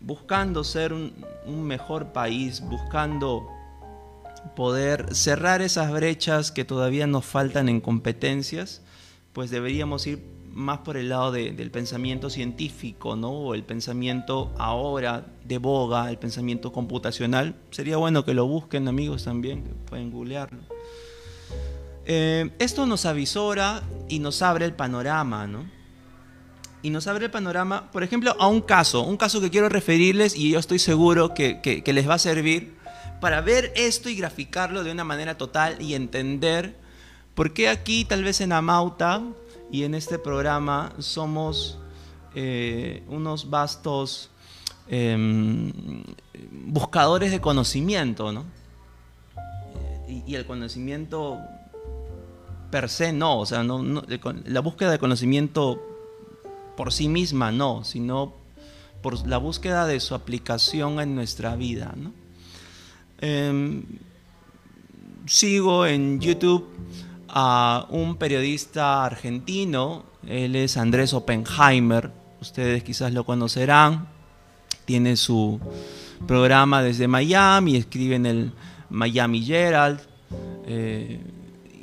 buscando 0.00 0.64
ser 0.64 0.92
un, 0.92 1.12
mejor 1.46 2.12
país, 2.12 2.62
buscando 2.62 3.48
poder 4.56 5.14
cerrar 5.14 5.62
esas 5.62 5.92
brechas 5.92 6.52
que 6.52 6.64
todavía 6.64 7.06
nos 7.06 7.24
faltan 7.24 7.68
en 7.68 7.80
competencias, 7.80 8.82
pues 9.32 9.50
deberíamos 9.50 10.06
ir 10.06 10.22
más 10.52 10.80
por 10.80 10.96
el 10.96 11.08
lado 11.08 11.32
del 11.32 11.70
pensamiento 11.70 12.28
científico, 12.28 13.16
¿no? 13.16 13.30
O 13.30 13.54
el 13.54 13.64
pensamiento 13.64 14.52
ahora 14.58 15.26
de 15.44 15.58
boga, 15.58 16.10
el 16.10 16.18
pensamiento 16.18 16.72
computacional. 16.72 17.56
Sería 17.70 17.96
bueno 17.96 18.24
que 18.24 18.34
lo 18.34 18.46
busquen, 18.46 18.86
amigos, 18.86 19.24
también, 19.24 19.64
que 19.64 19.70
pueden 19.88 20.10
googlearlo. 20.10 20.62
Eh, 22.06 22.50
esto 22.58 22.86
nos 22.86 23.06
avisora 23.06 23.82
y 24.08 24.18
nos 24.18 24.42
abre 24.42 24.64
el 24.64 24.74
panorama, 24.74 25.46
¿no? 25.46 25.70
Y 26.82 26.90
nos 26.90 27.06
abre 27.06 27.26
el 27.26 27.30
panorama, 27.30 27.90
por 27.92 28.02
ejemplo, 28.02 28.34
a 28.40 28.48
un 28.48 28.60
caso, 28.60 29.02
un 29.02 29.16
caso 29.16 29.40
que 29.40 29.50
quiero 29.50 29.68
referirles 29.68 30.36
y 30.36 30.50
yo 30.50 30.58
estoy 30.58 30.80
seguro 30.80 31.32
que, 31.32 31.60
que 31.60 31.92
les 31.92 32.08
va 32.08 32.14
a 32.14 32.18
servir 32.18 32.74
para 33.20 33.40
ver 33.40 33.72
esto 33.76 34.08
y 34.08 34.16
graficarlo 34.16 34.82
de 34.82 34.90
una 34.90 35.04
manera 35.04 35.38
total 35.38 35.80
y 35.80 35.94
entender 35.94 36.76
por 37.36 37.52
qué 37.52 37.68
aquí, 37.68 38.04
tal 38.04 38.24
vez 38.24 38.40
en 38.40 38.52
Amauta, 38.52 39.22
y 39.72 39.84
en 39.84 39.94
este 39.94 40.18
programa 40.18 40.92
somos 40.98 41.78
eh, 42.34 43.02
unos 43.08 43.48
vastos 43.48 44.30
em, 44.86 45.72
buscadores 46.50 47.30
de 47.30 47.40
conocimiento, 47.40 48.32
¿no? 48.32 48.44
Y, 50.26 50.34
el 50.34 50.44
conocimiento 50.44 51.38
per 52.72 52.88
se 52.88 53.12
no, 53.12 53.38
o 53.38 53.46
sea, 53.46 53.62
no, 53.62 54.02
la 54.46 54.60
búsqueda 54.60 54.90
de 54.90 54.98
conocimiento 54.98 55.80
por 56.74 56.90
sí 56.90 57.06
misma 57.06 57.52
no, 57.52 57.84
sino 57.84 58.32
por 59.02 59.26
la 59.28 59.36
búsqueda 59.36 59.86
de 59.86 60.00
su 60.00 60.14
aplicación 60.14 60.98
en 60.98 61.14
nuestra 61.14 61.54
vida, 61.54 61.94
¿no? 61.94 62.12
Em, 63.20 63.84
sigo 65.26 65.84
en 65.84 66.18
YouTube 66.18 66.66
a 67.28 67.86
un 67.90 68.16
periodista 68.16 69.04
argentino, 69.04 70.04
él 70.26 70.56
es 70.56 70.78
Andrés 70.78 71.12
Oppenheimer, 71.12 72.10
ustedes 72.40 72.82
quizás 72.82 73.12
lo 73.12 73.24
conocerán, 73.24 74.08
tiene 74.86 75.16
su 75.16 75.60
programa 76.26 76.82
desde 76.82 77.06
Miami, 77.06 77.76
escribe 77.76 78.16
en 78.16 78.24
el 78.24 78.52
Miami 78.88 79.52
Herald, 79.52 80.00
eh, 80.66 81.20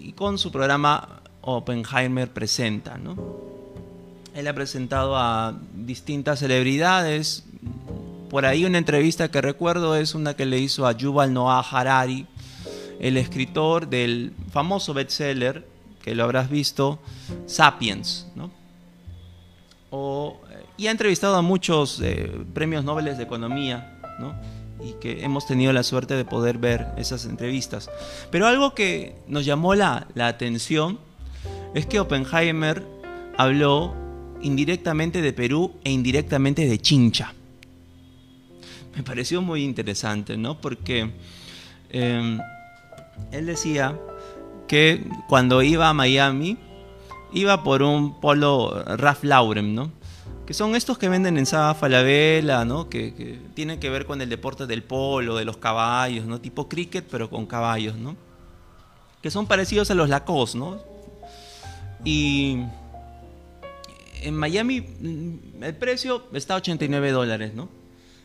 y 0.10 0.13
con 0.13 0.39
su 0.39 0.52
programa 0.52 1.22
Oppenheimer 1.41 2.34
presenta. 2.34 2.98
¿no? 2.98 3.15
Él 4.34 4.48
ha 4.48 4.54
presentado 4.56 5.15
a 5.15 5.56
distintas 5.76 6.39
celebridades, 6.39 7.45
por 8.32 8.48
ahí 8.48 8.65
una 8.65 8.80
entrevista 8.80 9.30
que 9.30 9.39
recuerdo 9.39 9.95
es 9.95 10.15
una 10.15 10.34
que 10.34 10.48
le 10.48 10.58
hizo 10.58 10.88
a 10.88 10.93
Yuval 10.93 11.32
Noah 11.32 11.60
Harari, 11.60 12.26
el 13.00 13.17
escritor 13.17 13.88
del 13.88 14.34
famoso 14.52 14.95
bestseller, 14.95 15.67
que 16.02 16.15
lo 16.15 16.24
habrás 16.24 16.50
visto, 16.50 16.98
Sapiens, 17.45 18.26
¿no? 18.36 18.50
y 20.76 20.88
ha 20.88 20.91
entrevistado 20.91 21.36
a 21.36 21.43
muchos 21.43 22.00
eh, 22.02 22.32
premios 22.54 22.84
Nobel 22.84 23.06
de 23.15 23.22
Economía, 23.22 24.00
¿no? 24.19 24.34
Y 24.82 24.94
que 24.94 25.24
hemos 25.24 25.46
tenido 25.46 25.74
la 25.74 25.84
suerte 25.84 26.15
de 26.15 26.26
poder 26.26 26.58
ver 26.58 26.88
esas 26.98 27.26
entrevistas. 27.26 27.89
Pero 28.32 28.48
algo 28.48 28.74
que 28.74 29.15
nos 29.28 29.46
llamó 29.46 29.76
la, 29.76 30.08
la 30.15 30.28
atención 30.28 31.00
es 31.74 31.86
que 31.86 32.00
Oppenheimer 32.00 32.84
habló 33.38 33.94
indirectamente 34.42 35.22
de 35.22 35.34
Perú 35.34 35.74
e 35.84 35.92
indirectamente 35.92 36.68
de 36.68 36.80
Chincha. 36.80 37.34
Me 38.96 39.04
pareció 39.04 39.42
muy 39.42 39.63
interesante, 39.63 40.38
¿no? 40.38 40.60
Porque 40.60 41.12
em, 41.89 42.39
él 43.32 43.46
decía 43.46 43.98
que 44.68 45.06
cuando 45.28 45.62
iba 45.62 45.89
a 45.89 45.94
Miami, 45.94 46.58
iba 47.34 47.63
por 47.63 47.84
un 47.84 48.20
polo 48.20 48.84
Ralph 48.84 49.24
Lauren, 49.24 49.76
¿no? 49.76 49.92
Que 50.49 50.55
son 50.55 50.75
estos 50.75 50.97
que 50.97 51.09
venden 51.09 51.38
en 51.38 51.45
Saba 51.45 51.75
Falabella, 51.75 52.65
¿no? 52.65 52.89
Que, 52.89 53.39
tienen 53.53 53.79
que 53.79 53.91
ver 53.91 54.07
con 54.07 54.19
el 54.19 54.29
deporte 54.29 54.65
del 54.65 54.81
polo, 54.81 55.35
de 55.38 55.45
los 55.45 55.57
caballos, 55.57 56.25
¿no? 56.25 56.41
Tipo 56.41 56.67
cricket, 56.67 57.05
pero 57.07 57.29
con 57.29 57.45
caballos, 57.45 57.95
¿no? 57.97 58.15
Que 59.21 59.29
son 59.29 59.45
parecidos 59.45 59.91
a 59.91 59.93
los 59.93 60.09
Lacoste, 60.09 60.57
¿no? 60.57 60.79
Y 62.03 62.63
en 64.23 64.35
Miami 64.35 64.81
mm, 64.81 65.63
el 65.65 65.75
precio 65.75 66.23
está 66.33 66.55
a 66.55 66.57
89 66.57 67.12
dólares, 67.12 67.53
¿no? 67.53 67.69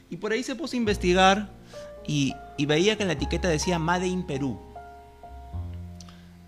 Y 0.08 0.16
por 0.16 0.32
ahí 0.32 0.42
se 0.42 0.54
puso 0.54 0.76
a 0.76 0.78
investigar 0.78 1.50
y, 2.06 2.32
y 2.56 2.64
veía 2.64 2.96
que 2.96 3.02
en 3.02 3.08
la 3.08 3.14
etiqueta 3.16 3.48
decía 3.48 3.78
Made 3.78 4.06
in 4.06 4.26
Perú 4.26 4.58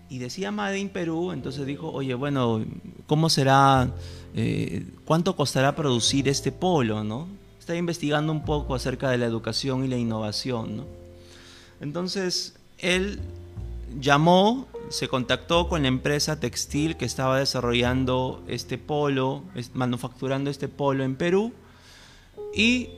y 0.09 0.19
decía 0.19 0.51
Made 0.51 0.79
in 0.79 0.89
Perú, 0.89 1.31
entonces 1.31 1.65
dijo, 1.65 1.91
oye, 1.91 2.13
bueno, 2.13 2.63
¿cómo 3.07 3.29
será, 3.29 3.89
eh, 4.35 4.85
cuánto 5.05 5.35
costará 5.35 5.75
producir 5.75 6.27
este 6.29 6.51
polo, 6.51 7.03
no? 7.03 7.27
Está 7.59 7.75
investigando 7.75 8.31
un 8.31 8.45
poco 8.45 8.75
acerca 8.75 9.09
de 9.09 9.17
la 9.17 9.25
educación 9.25 9.83
y 9.83 9.87
la 9.87 9.97
innovación, 9.97 10.77
¿no? 10.77 10.85
Entonces, 11.81 12.55
él 12.77 13.19
llamó, 13.99 14.67
se 14.89 15.07
contactó 15.07 15.67
con 15.67 15.81
la 15.81 15.89
empresa 15.89 16.39
textil 16.39 16.95
que 16.95 17.05
estaba 17.05 17.39
desarrollando 17.39 18.43
este 18.47 18.77
polo, 18.77 19.43
manufacturando 19.73 20.49
este 20.49 20.69
polo 20.69 21.03
en 21.03 21.15
Perú, 21.15 21.51
y 22.55 22.89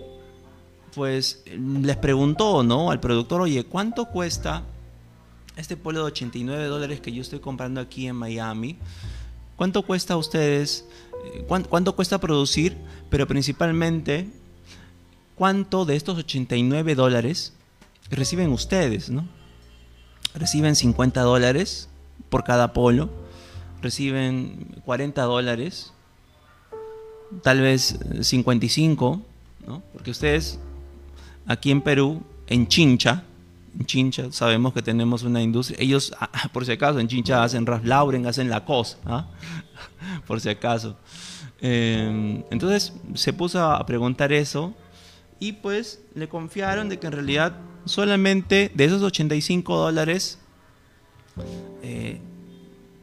pues 0.93 1.43
les 1.45 1.98
preguntó, 1.98 2.63
¿no? 2.63 2.91
Al 2.91 3.00
productor, 3.00 3.41
oye, 3.41 3.63
¿cuánto 3.63 4.06
cuesta 4.06 4.63
este 5.60 5.78
polo 5.78 6.00
de 6.00 6.06
89 6.06 6.65
dólares 6.65 7.02
que 7.02 7.12
yo 7.12 7.22
estoy 7.22 7.39
comprando 7.39 7.82
aquí 7.82 8.08
en 8.08 8.15
Miami, 8.15 8.78
¿cuánto 9.56 9.84
cuesta 9.84 10.13
a 10.13 10.17
ustedes? 10.17 10.86
Eh, 11.26 11.45
¿Cuánto, 11.48 11.95
cuesta 11.95 12.19
producir? 12.19 12.78
Pero 13.10 13.28
principalmente, 13.28 14.28
¿cuánto 15.36 15.86
de 15.86 15.95
estos 15.95 16.17
89 16.17 16.95
dólares 16.95 17.54
reciben 18.10 18.52
ustedes? 18.52 19.12
Reciben 20.34 20.76
50 20.76 21.22
dólares 21.22 21.89
por 22.30 22.43
cada 22.43 22.74
polo, 22.74 23.10
reciben 23.82 24.82
40 24.86 25.22
dólares, 25.24 25.91
tal 27.43 27.62
vez 27.62 28.00
55, 28.22 29.22
¿no? 29.67 29.84
Porque 29.93 30.12
ustedes 30.12 30.60
aquí 31.48 31.72
en 31.72 31.82
Perú, 31.82 32.22
en 32.48 32.67
Chincha, 32.67 33.24
Chincha 33.85 34.31
sabemos 34.31 34.73
que 34.73 34.81
tenemos 34.81 35.23
una 35.23 35.41
industria, 35.41 35.77
ellos, 35.81 36.13
ah, 36.19 36.29
por 36.53 36.65
si 36.65 36.71
acaso, 36.71 36.99
en 36.99 37.07
Chincha 37.07 37.43
hacen 37.43 37.65
Ralph 37.65 37.85
Lauren, 37.85 38.25
hacen 38.27 38.49
la 38.49 38.65
cosa, 38.65 38.97
¿ah? 39.05 39.27
por 40.27 40.41
si 40.41 40.49
acaso. 40.49 40.97
Em, 41.61 42.43
entonces 42.51 42.93
se 43.15 43.33
puso 43.33 43.61
a 43.61 43.85
preguntar 43.85 44.31
eso 44.31 44.73
y 45.39 45.53
pues 45.53 46.01
le 46.15 46.29
confiaron 46.29 46.87
de 46.87 46.99
que 46.99 47.07
en 47.07 47.13
realidad 47.13 47.53
solamente 47.85 48.71
de 48.73 48.85
esos 48.85 49.01
85 49.01 49.77
dólares 49.77 50.39
eh, 51.83 52.21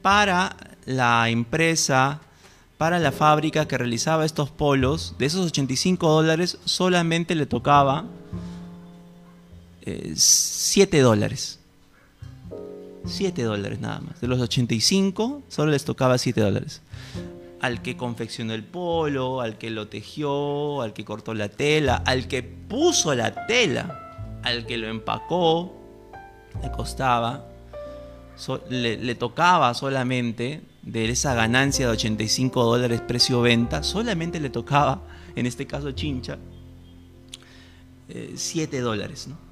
para 0.00 0.56
la 0.86 1.28
empresa, 1.28 2.20
para 2.78 2.98
la 2.98 3.12
fábrica 3.12 3.66
que 3.66 3.76
realizaba 3.76 4.24
estos 4.24 4.50
polos, 4.50 5.14
de 5.18 5.26
esos 5.26 5.46
85 5.46 6.08
dólares 6.08 6.58
solamente 6.64 7.34
le 7.34 7.46
tocaba 7.46 8.04
7 9.86 10.98
eh, 10.98 11.00
dólares. 11.00 11.60
7 13.04 13.42
dólares 13.42 13.80
nada 13.80 14.00
más. 14.00 14.20
De 14.20 14.26
los 14.26 14.40
85 14.40 15.42
solo 15.48 15.70
les 15.70 15.84
tocaba 15.84 16.18
7 16.18 16.40
dólares. 16.40 16.82
Al 17.60 17.82
que 17.82 17.96
confeccionó 17.96 18.52
el 18.52 18.64
polo, 18.64 19.40
al 19.40 19.58
que 19.58 19.70
lo 19.70 19.88
tejió, 19.88 20.82
al 20.82 20.92
que 20.92 21.04
cortó 21.04 21.34
la 21.34 21.48
tela, 21.48 22.02
al 22.04 22.28
que 22.28 22.42
puso 22.42 23.14
la 23.14 23.46
tela, 23.46 24.40
al 24.42 24.66
que 24.66 24.76
lo 24.76 24.88
empacó, 24.88 25.74
le 26.62 26.70
costaba, 26.72 27.46
le, 28.68 29.14
tocaba 29.14 29.72
solamente 29.74 30.62
de 30.82 31.08
esa 31.08 31.34
ganancia 31.34 31.86
de 31.86 31.92
85 31.92 32.64
dólares 32.64 33.00
precio 33.00 33.40
venta, 33.40 33.82
solamente 33.82 34.38
le 34.40 34.50
tocaba, 34.50 35.00
en 35.34 35.46
este 35.46 35.66
caso 35.66 35.92
Chincha, 35.92 36.38
7 38.34 38.76
eh, 38.76 38.80
dólares. 38.80 39.28
¿no? 39.28 39.45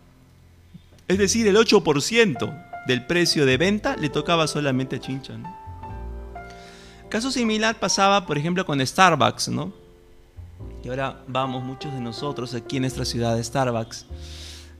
Es 1.07 1.19
decir, 1.19 1.47
el 1.47 1.57
8% 1.57 2.87
del 2.87 3.07
precio 3.07 3.45
de 3.45 3.57
venta 3.57 3.97
le 3.97 4.09
tocaba 4.09 4.47
solamente 4.47 4.97
a 4.97 5.01
Chincha. 5.01 5.35
Caso 7.11 7.31
similar 7.31 7.79
pasaba, 7.79 8.27
por 8.27 8.39
ejemplo, 8.39 8.65
con 8.65 8.85
Starbucks, 8.85 9.49
¿no? 9.49 9.73
Y 10.83 10.89
ahora 10.89 11.23
vamos 11.27 11.63
muchos 11.63 11.93
de 11.93 12.01
nosotros 12.01 12.55
aquí 12.55 12.77
en 12.77 12.83
nuestra 12.83 13.05
ciudad 13.05 13.37
de 13.37 13.45
Starbucks. 13.45 14.07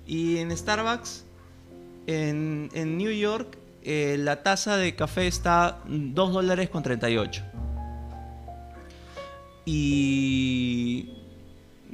Y 0.07 0.39
en 0.39 0.57
Starbucks, 0.57 1.25
en, 2.07 2.99
New 2.99 3.11
York, 3.11 3.59
eh, 3.83 4.17
la 4.19 4.43
taza 4.43 4.77
de 4.77 4.95
café 4.97 5.27
está 5.27 5.79
2 5.87 6.33
dólares 6.33 6.71
con 6.71 6.83
38. 6.83 7.43
Y 9.67 11.11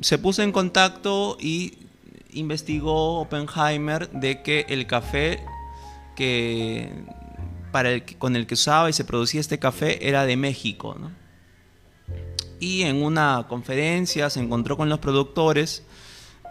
se 0.01 0.19
puso 0.19 0.43
en 0.43 0.53
contacto 0.53 1.37
y 1.39 1.75
investigó 2.35 3.21
Oppenheimer 3.21 4.11
de 4.11 4.43
que 4.43 4.67
el 4.69 4.87
café 4.87 5.41
que 6.17 6.93
con 8.19 8.37
el 8.37 8.47
que 8.47 8.55
usaba 8.55 8.91
y 8.91 8.93
se 8.93 9.05
producía 9.05 9.41
este 9.41 9.59
café 9.59 10.09
era 10.09 10.27
de 10.27 10.37
México. 10.37 10.97
Y 12.59 12.83
en 12.83 13.03
una 13.03 13.47
conferencia 13.49 14.29
se 14.29 14.41
encontró 14.41 14.77
con 14.77 14.89
los 14.89 14.99
productores 14.99 15.85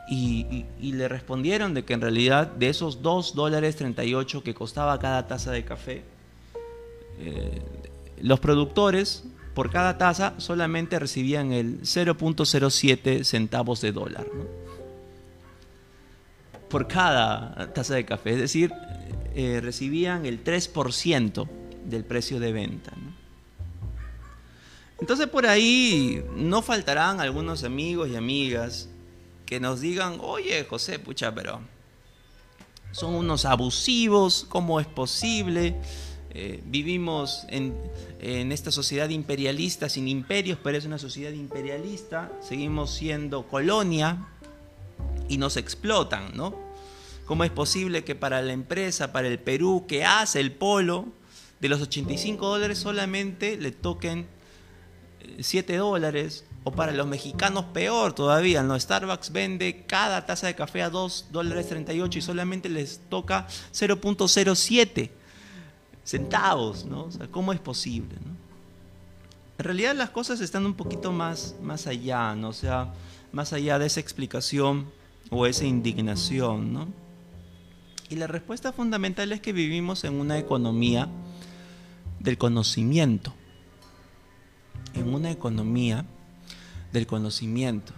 y, 0.10 0.65
le 0.82 1.08
respondieron 1.08 1.74
de 1.74 1.86
que 1.86 1.94
en 1.94 2.02
realidad 2.02 2.48
de 2.48 2.70
esos 2.70 3.02
2 3.04 3.36
dólares 3.36 3.76
38 3.76 4.44
que 4.44 4.54
costaba 4.54 4.98
cada 4.98 5.28
taza 5.28 5.52
de 5.52 5.63
café, 5.63 6.04
eh, 7.20 7.62
los 8.22 8.39
productores 8.39 9.26
por 9.54 9.70
cada 9.70 9.98
taza 9.98 10.34
solamente 10.38 10.98
recibían 10.98 11.52
el 11.52 11.82
0.07 11.82 13.24
centavos 13.24 13.82
de 13.82 13.92
dólar 13.92 14.26
por 16.69 16.88
cada 16.88 17.73
taza 17.73 17.95
de 17.95 18.05
café, 18.05 18.32
es 18.32 18.39
decir, 18.39 18.71
eh, 19.36 19.60
recibían 19.62 20.25
el 20.25 20.43
3% 20.43 21.47
del 21.86 22.05
precio 22.05 22.39
de 22.39 22.51
venta. 22.51 22.93
Entonces 24.99 25.27
por 25.27 25.45
ahí 25.45 26.23
no 26.36 26.62
faltarán 26.62 27.21
algunos 27.21 27.63
amigos 27.63 28.10
y 28.10 28.15
amigas 28.15 28.89
que 29.45 29.60
nos 29.60 29.82
digan, 29.82 30.17
oye 30.21 30.65
José, 30.65 30.99
pucha, 30.99 31.34
pero 31.34 31.62
son 32.91 33.15
unos 33.15 33.45
abusivos, 33.45 34.45
¿cómo 34.49 34.79
es 34.79 34.88
posible? 34.88 35.75
Eh, 36.32 36.62
vivimos 36.65 37.45
en, 37.47 37.75
en, 38.19 38.51
esta 38.51 38.71
sociedad 38.71 39.10
imperialista 39.10 39.89
sin 39.89 40.08
imperios, 40.08 40.60
pero 40.62 40.77
es 40.77 40.86
una 40.86 40.99
sociedad 40.99 41.32
imperialista, 41.32 42.32
seguimos 42.41 42.91
siendo 42.91 43.47
colonia, 43.47 44.27
y 45.30 45.38
nos 45.38 45.56
explotan, 45.56 46.36
¿no? 46.36 46.54
¿Cómo 47.26 47.44
es 47.44 47.52
posible 47.52 48.04
que 48.04 48.15
para 48.15 48.42
la 48.42 48.54
empresa, 48.54 49.13
para 49.13 49.28
el 49.28 49.39
Perú 49.39 49.86
que 49.88 50.04
hace 50.04 50.39
el 50.39 50.52
polo, 50.52 51.06
de 51.60 51.70
los 51.70 51.80
85 51.80 52.48
dólares 52.48 52.80
solamente 52.80 53.56
le 53.56 53.72
toquen 53.72 54.28
7 55.39 55.74
eh, 55.74 55.78
dólares? 55.78 56.44
O 56.63 56.72
para 56.72 56.92
los 56.92 57.08
mexicanos 57.08 57.65
peor 57.65 58.13
todavía, 58.13 58.63
¿no? 58.63 58.78
Starbucks 58.78 59.32
vende 59.32 59.86
cada 59.86 60.26
taza 60.26 60.48
de 60.48 60.56
café 60.56 60.82
a 60.82 60.89
2 60.89 61.28
dólares 61.32 61.70
38 61.70 62.18
y 62.18 62.22
solamente 62.22 62.68
les 62.68 63.00
toca 63.10 63.48
0.07 63.74 65.12
centavos, 66.04 66.86
¿no? 66.86 67.04
O 67.04 67.12
sea, 67.12 67.28
¿cómo 67.28 67.54
es 67.54 67.60
posible, 67.60 68.15
En 69.60 69.63
realidad 69.63 69.96
las 69.96 70.10
cosas 70.10 70.42
están 70.42 70.65
un 70.65 70.74
poquito 70.74 71.12
más, 71.12 71.56
más 71.62 71.86
allá, 71.86 72.34
¿no? 72.34 72.50
O 72.50 72.54
sea, 72.54 72.92
más 73.32 73.54
allá 73.54 73.78
de 73.78 73.86
esa 73.86 74.00
explicación 74.00 74.88
o 75.30 75.46
esa 75.46 75.65
indignación, 75.65 76.74
¿no? 76.74 76.88
Y 78.10 78.15
la 78.15 78.28
respuesta 78.28 78.72
fundamental 78.72 79.32
es 79.32 79.39
que 79.39 79.54
vivimos 79.54 80.04
en 80.04 80.15
una 80.15 80.39
economía 80.39 81.08
del 82.20 82.38
conocimiento, 82.38 83.34
en 84.96 85.13
una 85.13 85.32
economía 85.32 86.06
del 86.92 87.06
conocimiento. 87.06 87.94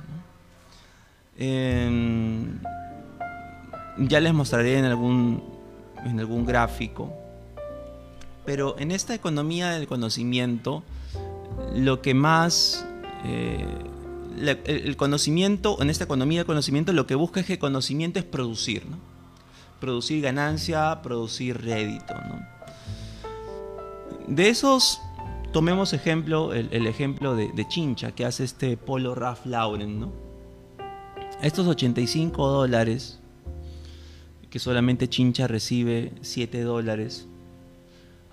ya 3.98 4.20
les 4.20 4.34
mostraré 4.34 4.78
en 4.78 4.86
algún, 4.86 5.44
en 6.04 6.20
algún 6.20 6.46
gráfico, 6.46 7.14
pero 8.46 8.78
en 8.80 8.92
esta 8.92 9.14
economía 9.16 9.72
del 9.72 9.88
conocimiento, 9.88 10.84
lo 11.74 12.02
que 12.02 12.14
más 12.14 12.86
eh, 13.24 13.66
el 14.38 14.96
conocimiento, 14.98 15.82
en 15.82 15.90
esta 15.90 16.06
economía 16.06 16.40
del 16.40 16.46
conocimiento, 16.46 16.94
lo 16.94 17.08
que 17.08 17.16
busca 17.16 17.40
es 17.40 17.46
que 17.46 17.60
conocimiento 17.60 18.20
es 18.20 18.26
producir. 18.26 18.84
Producir 19.80 20.22
ganancia, 20.22 21.02
producir 21.02 21.62
rédito. 21.62 22.14
De 24.28 24.50
esos, 24.50 25.02
tomemos 25.52 25.94
ejemplo, 25.94 26.54
el, 26.54 26.88
ejemplo 26.88 27.36
de, 27.36 27.68
Chincha, 27.68 28.12
que 28.14 28.26
hace 28.26 28.44
este 28.44 28.78
polo 28.78 29.16
Ralph 29.16 29.46
Lauren, 29.46 30.00
¿no? 30.00 30.12
Estos 31.42 31.68
85 31.68 32.48
dólares, 32.48 33.20
que 34.50 34.60
solamente 34.60 35.10
Chincha 35.10 35.48
recibe 35.48 36.14
7 36.22 36.62
dólares, 36.62 37.28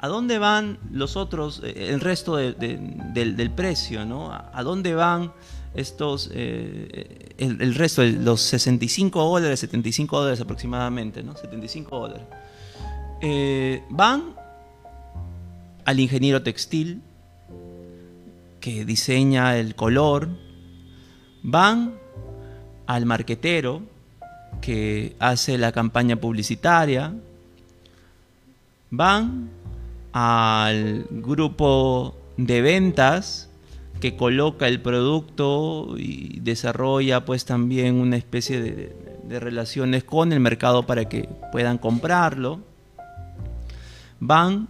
¿A 0.00 0.06
dónde 0.06 0.38
van 0.38 0.78
los 0.92 1.16
otros, 1.16 1.60
eh, 1.64 1.88
el 1.88 1.98
resto 2.00 2.36
del, 2.36 3.50
precio? 3.56 4.06
¿no? 4.06 4.30
¿A 4.32 4.62
dónde 4.62 4.94
van 4.94 5.32
estos, 5.74 6.30
eh, 6.32 7.34
el, 7.38 7.74
resto, 7.74 8.02
los 8.04 8.40
65 8.42 9.22
dólares, 9.22 9.60
75 9.60 10.18
dólares 10.18 10.40
aproximadamente, 10.40 11.22
¿no? 11.22 11.36
75 11.36 11.98
dólares. 11.98 12.26
Eh, 13.20 13.82
van 13.90 14.34
al 15.84 16.00
ingeniero 16.00 16.42
textil 16.42 17.02
que 18.60 18.84
diseña 18.84 19.56
el 19.56 19.74
color, 19.74 20.28
van 21.42 21.94
al 22.86 23.06
marquetero 23.06 23.82
que 24.60 25.14
hace 25.18 25.58
la 25.58 25.72
campaña 25.72 26.16
publicitaria, 26.16 27.14
van 28.90 29.50
al 30.12 31.06
grupo 31.10 32.16
de 32.36 32.62
ventas 32.62 33.47
que 34.00 34.16
coloca 34.16 34.68
el 34.68 34.80
producto 34.80 35.96
y 35.98 36.40
desarrolla 36.40 37.24
pues 37.24 37.44
también 37.44 37.96
una 37.96 38.16
especie 38.16 38.60
de, 38.60 39.38
relaciones 39.40 40.04
con 40.04 40.32
el 40.32 40.40
mercado 40.40 40.86
para 40.86 41.08
que 41.08 41.28
puedan 41.52 41.78
comprarlo. 41.78 42.60
Van 44.20 44.68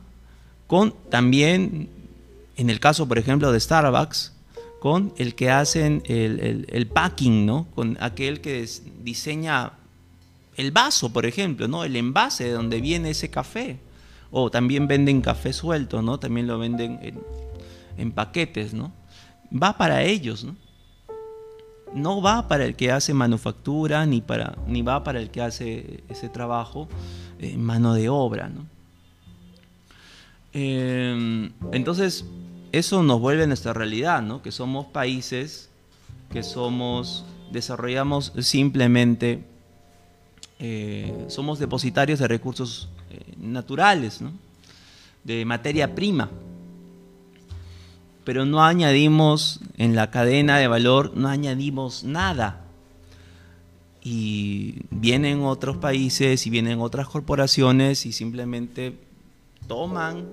con 0.66 0.94
también, 1.10 1.88
en 2.56 2.70
el 2.70 2.80
caso 2.80 3.06
por 3.06 3.18
ejemplo 3.18 3.52
de 3.52 3.60
Starbucks, 3.60 4.32
con 4.80 5.12
el 5.16 5.34
que 5.34 5.50
hacen 5.50 6.02
el, 6.06 6.86
packing, 6.92 7.46
¿no? 7.46 7.66
Con 7.74 7.96
aquel 8.00 8.40
que 8.40 8.68
diseña 9.02 9.72
el 10.56 10.72
vaso, 10.72 11.12
por 11.12 11.26
ejemplo, 11.26 11.68
¿no? 11.68 11.84
El 11.84 11.96
envase 11.96 12.44
de 12.44 12.52
donde 12.52 12.80
viene 12.80 13.10
ese 13.10 13.30
café. 13.30 13.78
O 14.30 14.50
también 14.50 14.86
venden 14.88 15.20
café 15.20 15.52
suelto, 15.52 16.02
¿no? 16.02 16.18
También 16.18 16.46
lo 16.46 16.58
venden 16.58 16.98
en, 17.02 17.20
en 17.96 18.12
paquetes, 18.12 18.74
¿no? 18.74 18.92
Va 19.50 19.76
para 19.76 20.02
ellos, 20.02 20.44
¿no? 20.44 20.56
No 21.94 22.20
va 22.20 22.48
para 22.48 22.66
el 22.66 22.76
que 22.76 22.92
hace 22.92 23.14
manufactura 23.14 24.04
ni, 24.04 24.20
para, 24.20 24.56
ni 24.66 24.82
va 24.82 25.02
para 25.04 25.20
el 25.20 25.30
que 25.30 25.40
hace 25.40 26.04
ese 26.08 26.28
trabajo 26.28 26.86
en 27.38 27.62
mano 27.62 27.94
de 27.94 28.08
obra, 28.10 28.48
¿no? 28.48 28.66
Em, 30.52 31.52
entonces, 31.72 32.26
eso 32.72 33.02
nos 33.02 33.20
vuelve 33.20 33.44
a 33.44 33.46
nuestra 33.46 33.72
realidad, 33.72 34.22
¿no? 34.22 34.42
Que 34.42 34.52
somos 34.52 34.86
países 34.86 35.68
que 36.30 36.42
somos, 36.42 37.24
desarrollamos 37.50 38.32
simplemente, 38.40 39.44
eh, 40.58 41.26
somos 41.28 41.58
depositarios 41.58 42.18
de 42.18 42.28
recursos 42.28 42.88
eh, 43.10 43.34
naturales, 43.38 44.20
¿no? 44.20 44.32
de 45.24 45.44
materia 45.44 45.94
prima. 45.94 46.30
Pero 48.28 48.44
no 48.44 48.62
añadimos 48.62 49.58
en 49.78 49.96
la 49.96 50.10
cadena 50.10 50.58
de 50.58 50.68
valor, 50.68 51.12
no 51.16 51.28
añadimos 51.28 52.04
nada. 52.04 52.60
Y 54.02 54.82
vienen 54.90 55.40
otros 55.40 55.78
países 55.78 56.46
y 56.46 56.50
vienen 56.50 56.82
otras 56.82 57.08
corporaciones 57.08 58.04
y 58.04 58.12
simplemente 58.12 58.98
toman 59.66 60.26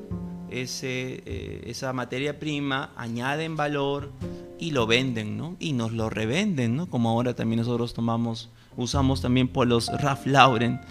ese, 0.50 1.24
eh, 1.26 1.64
esa 1.68 1.94
materia 1.94 2.38
prima, 2.38 2.92
añaden 2.98 3.56
valor 3.56 4.12
y 4.60 4.72
lo 4.72 4.88
venden, 4.88 5.38
¿no? 5.38 5.56
Y 5.62 5.72
nos 5.72 5.94
lo 5.94 6.10
revenden, 6.10 6.76
¿no? 6.76 6.88
Como 6.88 7.10
ahora 7.12 7.34
también 7.34 7.60
nosotros 7.60 7.94
tomamos, 7.94 8.50
usamos 8.76 9.22
también 9.22 9.48
polos 9.48 9.90
Ralph 10.02 10.26
Lauren 10.26 10.82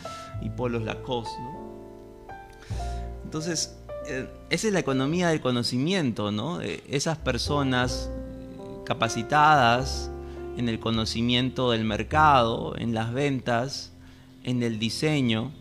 y 0.41 0.49
polos 0.49 0.83
Lacoste, 0.83 1.39
¿no? 1.39 1.65
Entonces, 3.25 3.77
esa 4.07 4.67
es 4.69 4.73
la 4.73 4.81
economía 4.81 5.29
del 5.29 5.41
conocimiento, 5.41 6.31
¿no? 6.31 6.61
Eh, 6.61 6.83
esas 6.89 7.19
personas 7.19 8.11
capacitadas 8.85 10.11
en 10.57 10.69
el 10.69 10.79
conocimiento 10.79 11.71
del 11.71 11.85
mercado, 11.85 12.77
en 12.77 12.95
las 12.95 13.13
ventas, 13.13 13.93
en 14.45 14.63
el 14.63 14.79
diseño, 14.79 15.53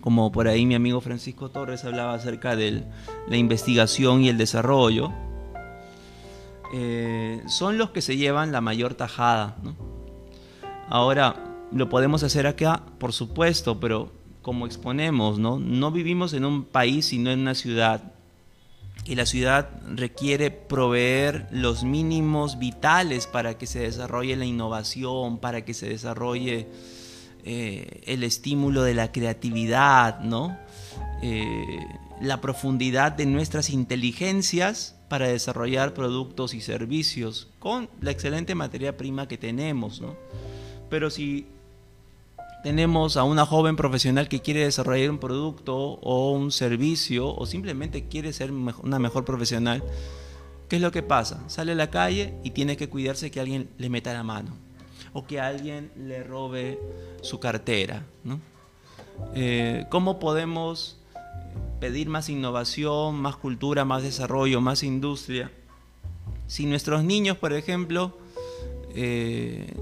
como 0.00 0.30
por 0.30 0.46
ahí 0.46 0.66
mi 0.66 0.74
amigo 0.74 1.00
Francisco 1.00 1.50
Torres 1.50 1.84
hablaba 1.84 2.14
acerca 2.14 2.54
de 2.54 2.84
la 3.28 3.36
investigación 3.36 4.22
y 4.22 4.28
el 4.28 4.38
desarrollo, 4.38 5.12
eh, 6.74 7.42
son 7.46 7.78
los 7.78 7.90
que 7.90 8.02
se 8.02 8.16
llevan 8.16 8.52
la 8.52 8.60
mayor 8.60 8.94
tajada. 8.94 9.56
Ahora, 10.88 11.36
lo 11.72 11.88
podemos 11.88 12.22
hacer 12.22 12.46
acá, 12.46 12.82
por 12.98 13.12
supuesto, 13.12 13.80
pero 13.80 14.12
como 14.46 14.64
exponemos, 14.64 15.40
¿no? 15.40 15.58
no 15.58 15.90
vivimos 15.90 16.32
en 16.32 16.44
un 16.44 16.62
país, 16.62 17.06
sino 17.06 17.32
en 17.32 17.40
una 17.40 17.56
ciudad. 17.56 18.12
Y 19.04 19.16
la 19.16 19.26
ciudad 19.26 19.70
requiere 19.92 20.52
proveer 20.52 21.48
los 21.50 21.82
mínimos 21.82 22.60
vitales 22.60 23.26
para 23.26 23.58
que 23.58 23.66
se 23.66 23.80
desarrolle 23.80 24.36
la 24.36 24.44
innovación, 24.44 25.38
para 25.38 25.64
que 25.64 25.74
se 25.74 25.88
desarrolle 25.88 26.68
eh, 27.44 28.02
el 28.06 28.22
estímulo 28.22 28.84
de 28.84 28.94
la 28.94 29.10
creatividad, 29.10 30.20
¿no? 30.20 30.56
Eh, 31.24 31.80
la 32.20 32.40
profundidad 32.40 33.10
de 33.10 33.26
nuestras 33.26 33.68
inteligencias 33.68 34.94
para 35.08 35.26
desarrollar 35.26 35.92
productos 35.92 36.54
y 36.54 36.60
servicios 36.60 37.48
con 37.58 37.90
la 38.00 38.12
excelente 38.12 38.54
materia 38.54 38.96
prima 38.96 39.26
que 39.26 39.38
tenemos. 39.38 40.00
¿no? 40.00 40.14
Pero 40.88 41.10
si 41.10 41.46
tenemos 42.62 43.16
a 43.16 43.24
una 43.24 43.46
joven 43.46 43.76
profesional 43.76 44.28
que 44.28 44.40
quiere 44.40 44.64
desarrollar 44.64 45.10
un 45.10 45.18
producto 45.18 45.76
o 45.76 46.32
un 46.32 46.50
servicio 46.50 47.34
o 47.34 47.46
simplemente 47.46 48.08
quiere 48.08 48.32
ser 48.32 48.52
una 48.52 48.98
mejor 48.98 49.24
profesional, 49.24 49.84
¿qué 50.68 50.76
es 50.76 50.82
lo 50.82 50.90
que 50.90 51.02
pasa? 51.02 51.42
Sale 51.48 51.72
a 51.72 51.76
la 51.76 51.90
calle 51.90 52.34
y 52.42 52.50
tiene 52.50 52.76
que 52.76 52.88
cuidarse 52.88 53.30
que 53.30 53.40
alguien 53.40 53.70
le 53.78 53.88
meta 53.88 54.12
la 54.12 54.22
mano 54.22 54.56
o 55.12 55.26
que 55.26 55.40
alguien 55.40 55.90
le 55.96 56.22
robe 56.22 56.78
su 57.22 57.40
cartera. 57.40 58.04
¿no? 58.24 58.40
Eh, 59.34 59.86
¿Cómo 59.88 60.18
podemos 60.18 60.98
pedir 61.80 62.08
más 62.08 62.28
innovación, 62.28 63.16
más 63.16 63.36
cultura, 63.36 63.84
más 63.84 64.02
desarrollo, 64.02 64.60
más 64.60 64.82
industria? 64.82 65.50
Si 66.46 66.66
nuestros 66.66 67.02
niños, 67.02 67.36
por 67.38 67.52
ejemplo, 67.52 68.18
eh, 68.94 69.74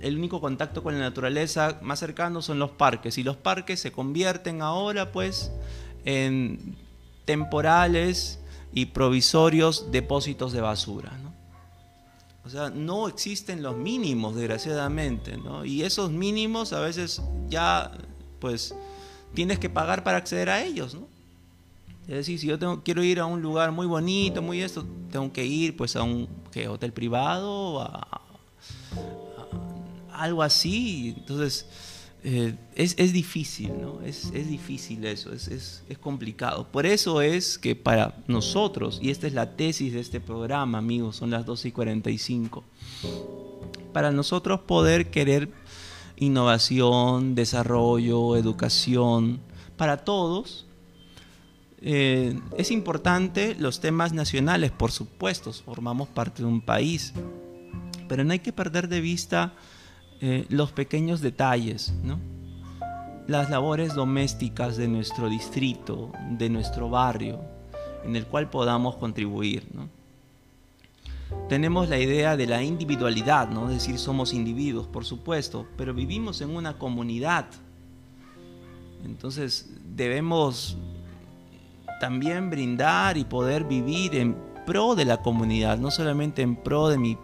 el 0.00 0.16
único 0.16 0.40
contacto 0.40 0.82
con 0.82 0.94
la 0.94 1.00
naturaleza 1.00 1.78
más 1.82 1.98
cercano 1.98 2.42
son 2.42 2.58
los 2.58 2.70
parques 2.70 3.18
y 3.18 3.22
los 3.22 3.36
parques 3.36 3.80
se 3.80 3.92
convierten 3.92 4.62
ahora 4.62 5.12
pues 5.12 5.52
en 6.04 6.76
temporales 7.24 8.40
y 8.72 8.86
provisorios 8.86 9.90
depósitos 9.90 10.52
de 10.52 10.60
basura. 10.60 11.16
¿no? 11.22 11.30
O 12.44 12.48
sea, 12.48 12.70
no 12.70 13.06
existen 13.08 13.62
los 13.62 13.76
mínimos, 13.76 14.34
desgraciadamente, 14.34 15.36
¿no? 15.36 15.64
Y 15.64 15.82
esos 15.82 16.10
mínimos 16.10 16.72
a 16.72 16.80
veces 16.80 17.22
ya, 17.48 17.92
pues, 18.40 18.74
tienes 19.34 19.58
que 19.58 19.68
pagar 19.68 20.02
para 20.02 20.16
acceder 20.16 20.48
a 20.48 20.64
ellos, 20.64 20.94
¿no? 20.94 21.06
Es 22.08 22.16
decir, 22.16 22.40
si 22.40 22.46
yo 22.46 22.58
tengo, 22.58 22.82
quiero 22.82 23.04
ir 23.04 23.20
a 23.20 23.26
un 23.26 23.42
lugar 23.42 23.70
muy 23.72 23.86
bonito, 23.86 24.42
muy 24.42 24.62
esto, 24.62 24.84
tengo 25.12 25.32
que 25.32 25.44
ir, 25.44 25.76
pues, 25.76 25.94
a 25.96 26.02
un 26.02 26.28
hotel 26.68 26.92
privado, 26.92 27.82
a, 27.82 28.22
algo 30.20 30.42
así. 30.42 31.14
Entonces, 31.16 31.66
eh, 32.22 32.54
es, 32.74 33.12
difícil, 33.12 33.72
¿no? 33.80 34.02
Es, 34.02 34.32
difícil 34.32 35.04
eso, 35.06 35.32
es, 35.32 35.48
es, 35.48 35.98
complicado. 35.98 36.66
Por 36.70 36.84
eso 36.84 37.22
es 37.22 37.58
que 37.58 37.74
para 37.74 38.22
nosotros, 38.26 38.98
y 39.02 39.10
esta 39.10 39.26
es 39.26 39.32
la 39.32 39.56
tesis 39.56 39.92
de 39.92 40.00
este 40.00 40.20
programa, 40.20 40.78
amigos, 40.78 41.16
son 41.16 41.30
las 41.30 41.46
12 41.46 41.68
y 41.68 41.72
45, 41.72 42.62
para 43.92 44.10
nosotros 44.12 44.60
poder 44.60 45.10
querer 45.10 45.50
innovación, 46.16 47.34
desarrollo, 47.34 48.36
educación, 48.36 49.40
para 49.78 50.04
todos, 50.04 50.66
eh, 51.80 52.38
es 52.58 52.70
importante 52.70 53.56
los 53.58 53.80
temas 53.80 54.12
nacionales, 54.12 54.70
por 54.70 54.92
supuesto, 54.92 55.54
formamos 55.54 56.08
parte 56.08 56.42
de 56.42 56.48
un 56.48 56.60
país, 56.60 57.14
pero 58.06 58.24
no 58.24 58.32
hay 58.32 58.40
que 58.40 58.52
perder 58.52 58.88
de 58.88 59.00
vista 59.00 59.54
eh, 60.20 60.44
los 60.50 60.70
pequeños 60.72 61.22
detalles, 61.22 61.94
las 63.26 63.48
labores 63.48 63.94
domésticas 63.94 64.76
de 64.76 64.86
nuestro 64.86 65.28
distrito, 65.30 66.12
de 66.32 66.50
nuestro 66.50 66.90
barrio, 66.90 67.40
en 68.04 68.16
el 68.16 68.26
cual 68.26 68.50
podamos 68.50 68.96
contribuir. 68.96 69.66
Tenemos 71.48 71.88
la 71.88 71.98
idea 71.98 72.36
de 72.36 72.46
la 72.46 72.62
individualidad, 72.62 73.48
¿no? 73.48 73.68
es 73.68 73.74
decir, 73.76 73.98
somos 73.98 74.34
individuos, 74.34 74.86
por 74.86 75.04
supuesto, 75.04 75.66
pero 75.76 75.94
vivimos 75.94 76.40
en 76.42 76.50
una 76.50 76.76
comunidad. 76.76 77.46
Entonces 79.04 79.70
debemos 79.96 80.76
también 81.98 82.50
brindar 82.50 83.16
y 83.16 83.24
poder 83.24 83.64
vivir 83.64 84.16
en 84.16 84.36
pro 84.66 84.94
de 84.94 85.04
la 85.04 85.22
comunidad, 85.22 85.78
no 85.78 85.90
solamente 85.90 86.42
en 86.42 86.56
pro 86.56 86.88
de 86.88 86.98
mis 86.98 87.16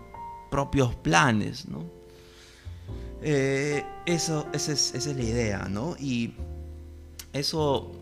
propios 0.50 0.94
planes. 0.94 1.68
¿no? 1.68 1.95
Eh, 3.28 3.84
eso, 4.06 4.46
esa 4.52 4.70
es, 4.72 5.06
la 5.06 5.22
idea, 5.22 5.66
¿no? 5.68 5.96
Y 5.98 6.34
eso... 7.32 7.92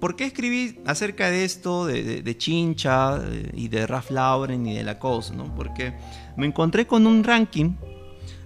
¿Por 0.00 0.16
qué 0.16 0.24
escribí 0.24 0.78
acerca 0.86 1.28
de 1.28 1.44
esto, 1.44 1.84
de, 1.84 2.38
Chincha 2.38 3.20
y 3.52 3.68
de 3.68 3.86
Ralph 3.86 4.10
Lauren 4.10 4.66
y 4.66 4.76
de 4.76 4.84
la 4.84 4.98
cosa, 4.98 5.34
¿no? 5.34 5.54
Porque 5.54 5.92
me 6.38 6.46
encontré 6.46 6.86
con 6.86 7.06
un 7.06 7.22
ranking 7.22 7.74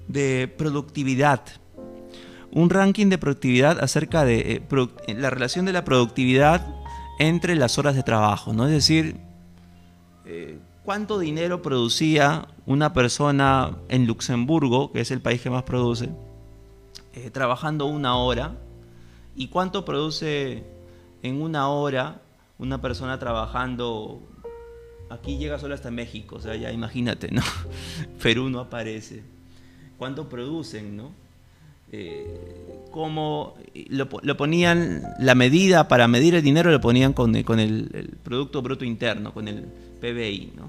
de 0.08 0.52
productividad. 0.58 1.42
Un 2.50 2.68
ranking 2.68 3.06
de 3.06 3.18
productividad 3.18 3.78
acerca 3.84 4.24
de 4.24 4.64
eh, 4.66 5.14
la 5.14 5.30
relación 5.30 5.64
de 5.64 5.74
la 5.74 5.84
productividad 5.84 6.66
entre 7.20 7.54
las 7.54 7.78
horas 7.78 7.94
de 7.94 8.02
trabajo, 8.02 8.52
¿no? 8.52 8.66
Es 8.66 8.72
decir, 8.72 9.16
eh, 10.24 10.58
cuánto 10.84 11.18
dinero 11.18 11.62
producía 11.62 12.48
una 12.66 12.92
persona 12.92 13.76
en 13.88 14.06
Luxemburgo, 14.06 14.92
que 14.92 15.00
es 15.00 15.10
el 15.10 15.20
país 15.20 15.40
que 15.40 15.50
más 15.50 15.62
produce, 15.62 16.10
eh, 17.14 17.30
trabajando 17.30 17.86
una 17.86 18.16
hora, 18.16 18.56
y 19.34 19.48
cuánto 19.48 19.84
produce 19.84 20.64
en 21.22 21.40
una 21.40 21.68
hora 21.68 22.20
una 22.58 22.80
persona 22.80 23.18
trabajando, 23.18 24.20
aquí 25.10 25.38
llega 25.38 25.58
solo 25.58 25.74
hasta 25.74 25.90
México, 25.90 26.36
o 26.36 26.40
sea, 26.40 26.54
ya 26.56 26.70
imagínate, 26.72 27.30
¿no? 27.30 27.42
Perú 28.22 28.50
no 28.50 28.60
aparece. 28.60 29.22
¿Cuánto 29.98 30.28
producen, 30.28 30.96
no? 30.96 31.21
Eh, 31.92 32.26
cómo 32.90 33.54
lo, 33.88 34.36
ponían, 34.36 35.02
la 35.18 35.34
medida 35.34 35.88
para 35.88 36.08
medir 36.08 36.34
el 36.34 36.42
dinero 36.42 36.70
lo 36.70 36.80
ponían 36.80 37.12
con, 37.12 37.42
con 37.42 37.60
el, 37.60 37.90
el 37.92 38.08
Producto 38.22 38.62
Bruto 38.62 38.84
Interno, 38.84 39.32
con 39.32 39.48
el 39.48 39.66
PBI, 40.00 40.52
¿no? 40.56 40.68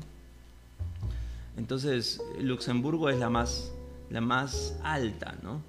Entonces, 1.58 2.22
Luxemburgo 2.40 3.10
es 3.10 3.20
la 3.20 3.30
más, 3.30 3.72
la 4.10 4.22
más 4.22 4.76
alta, 4.84 5.36
¿no? 5.44 5.62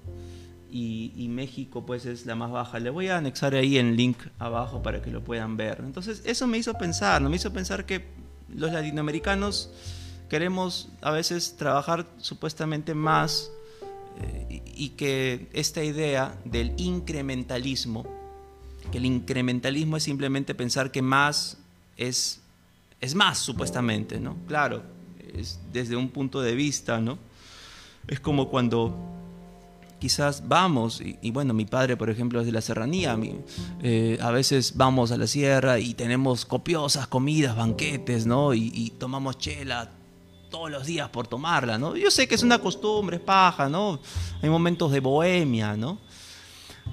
Y, 0.71 1.27
México 1.29 1.85
pues 1.85 2.05
es 2.05 2.25
la 2.25 2.35
más 2.35 2.51
baja. 2.51 2.79
Le 2.79 2.89
voy 2.89 3.07
a 3.07 3.17
anexar 3.17 3.55
ahí 3.55 3.77
el 3.77 3.95
link 3.95 4.17
abajo 4.39 4.83
para 4.83 5.01
que 5.01 5.09
lo 5.09 5.21
puedan 5.23 5.55
ver. 5.55 5.77
Entonces, 5.79 6.21
eso 6.25 6.47
me 6.47 6.57
hizo 6.57 6.73
pensar, 6.73 7.21
¿no? 7.21 7.29
Me 7.29 7.37
hizo 7.37 7.53
pensar 7.53 7.85
que 7.85 8.05
los 8.53 8.73
latinoamericanos 8.73 9.71
queremos 10.29 10.89
a 11.01 11.11
veces 11.11 11.55
trabajar 11.55 12.07
supuestamente 12.17 12.93
más 12.93 13.51
eh, 14.21 14.61
y 14.75 14.89
que 14.89 15.47
esta 15.53 15.83
idea 15.83 16.37
del 16.45 16.73
incrementalismo, 16.77 18.05
que 18.91 18.97
el 18.97 19.05
incrementalismo 19.05 19.97
es 19.97 20.03
simplemente 20.03 20.55
pensar 20.55 20.91
que 20.91 21.01
más 21.01 21.57
es, 21.97 22.41
es 23.01 23.15
más 23.15 23.39
supuestamente, 23.39 24.19
¿no? 24.19 24.37
Claro, 24.47 24.83
es 25.33 25.59
desde 25.71 25.95
un 25.95 26.09
punto 26.09 26.41
de 26.41 26.55
vista, 26.55 26.99
¿no? 26.99 27.17
Es 28.07 28.19
como 28.19 28.49
cuando 28.49 29.15
quizás 29.99 30.47
vamos, 30.47 31.01
y, 31.01 31.31
bueno, 31.31 31.53
mi 31.53 31.65
padre, 31.65 31.97
por 31.97 32.09
ejemplo, 32.09 32.39
es 32.39 32.45
de 32.45 32.51
la 32.51 32.61
serranía, 32.61 33.17
eh, 33.81 34.19
a 34.21 34.29
veces 34.29 34.73
vamos 34.75 35.11
a 35.11 35.17
la 35.17 35.25
sierra 35.25 35.79
y 35.79 35.93
tenemos 35.93 36.45
copiosas 36.45 37.07
comidas, 37.07 37.55
banquetes, 37.55 38.25
¿no? 38.25 38.53
Y, 38.53 38.93
tomamos 38.99 39.37
chela 39.37 39.89
todos 40.57 40.71
los 40.71 40.85
días 40.85 41.09
por 41.09 41.27
tomarla, 41.27 41.77
¿no? 41.77 41.95
Yo 41.95 42.11
sé 42.11 42.27
que 42.27 42.35
es 42.35 42.43
una 42.43 42.59
costumbre, 42.59 43.17
es 43.17 43.21
paja, 43.21 43.69
¿no? 43.69 43.99
Hay 44.41 44.49
momentos 44.49 44.91
de 44.91 44.99
bohemia, 44.99 45.75
¿no? 45.75 45.99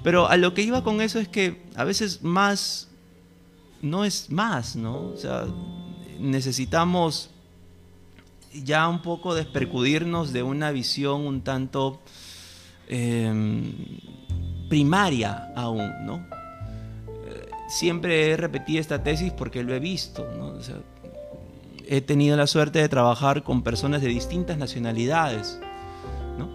Pero 0.03 0.27
a 0.27 0.37
lo 0.37 0.53
que 0.53 0.63
iba 0.63 0.83
con 0.83 1.01
eso 1.01 1.19
es 1.19 1.27
que 1.27 1.63
a 1.75 1.83
veces 1.83 2.23
más 2.23 2.89
no 3.81 4.05
es 4.05 4.29
más, 4.29 4.75
¿no? 4.75 5.11
O 5.13 5.17
sea, 5.17 5.45
necesitamos 6.19 7.29
ya 8.53 8.87
un 8.87 9.01
poco 9.01 9.33
despercudirnos 9.35 10.33
de 10.33 10.43
una 10.43 10.71
visión 10.71 11.21
un 11.21 11.41
tanto 11.41 12.01
Em, 12.87 13.73
primaria 14.69 15.51
aún, 15.55 16.05
¿no? 16.05 16.25
Eh, 17.25 17.49
siempre 17.69 18.31
he 18.31 18.37
repetido 18.37 18.81
esta 18.81 19.01
tesis 19.01 19.31
porque 19.31 19.63
lo 19.63 19.73
he 19.73 19.79
visto, 19.79 20.27
he 21.87 22.01
tenido 22.01 22.37
la 22.37 22.47
suerte 22.47 22.79
de 22.79 22.89
trabajar 22.89 23.43
con 23.43 23.63
personas 23.63 24.01
de 24.01 24.07
distintas 24.07 24.57
nacionalidades, 24.57 25.59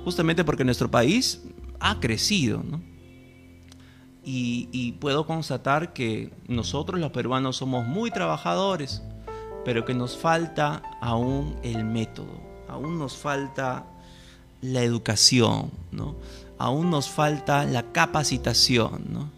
justamente 0.04 0.44
porque 0.44 0.64
nuestro 0.64 0.90
país 0.90 1.42
ha 1.80 2.00
crecido, 2.00 2.62
y, 4.30 4.92
puedo 5.00 5.26
constatar 5.26 5.94
que 5.94 6.30
nosotros 6.48 7.00
los 7.00 7.10
peruanos 7.12 7.56
somos 7.56 7.86
muy 7.86 8.10
trabajadores, 8.10 9.02
pero 9.64 9.86
que 9.86 9.94
nos 9.94 10.18
falta 10.18 10.82
aún 11.00 11.56
el 11.62 11.84
método, 11.84 12.40
aún 12.68 12.98
nos 12.98 13.16
falta 13.16 13.86
la 14.60 14.82
educación, 14.82 15.70
¿no? 15.92 16.16
Aún 16.58 16.90
nos 16.90 17.08
falta 17.08 17.64
la 17.64 17.92
capacitación, 17.92 19.06
¿no? 19.08 19.30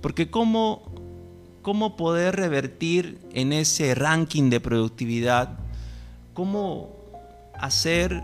Porque 0.00 0.30
¿cómo, 0.30 0.82
cómo 1.66 1.96
poder 1.96 2.36
revertir 2.36 3.18
en 3.32 3.52
ese 3.52 3.96
ranking 3.96 4.50
de 4.50 4.60
productividad, 4.60 5.58
cómo 6.32 6.94
hacer, 7.54 8.22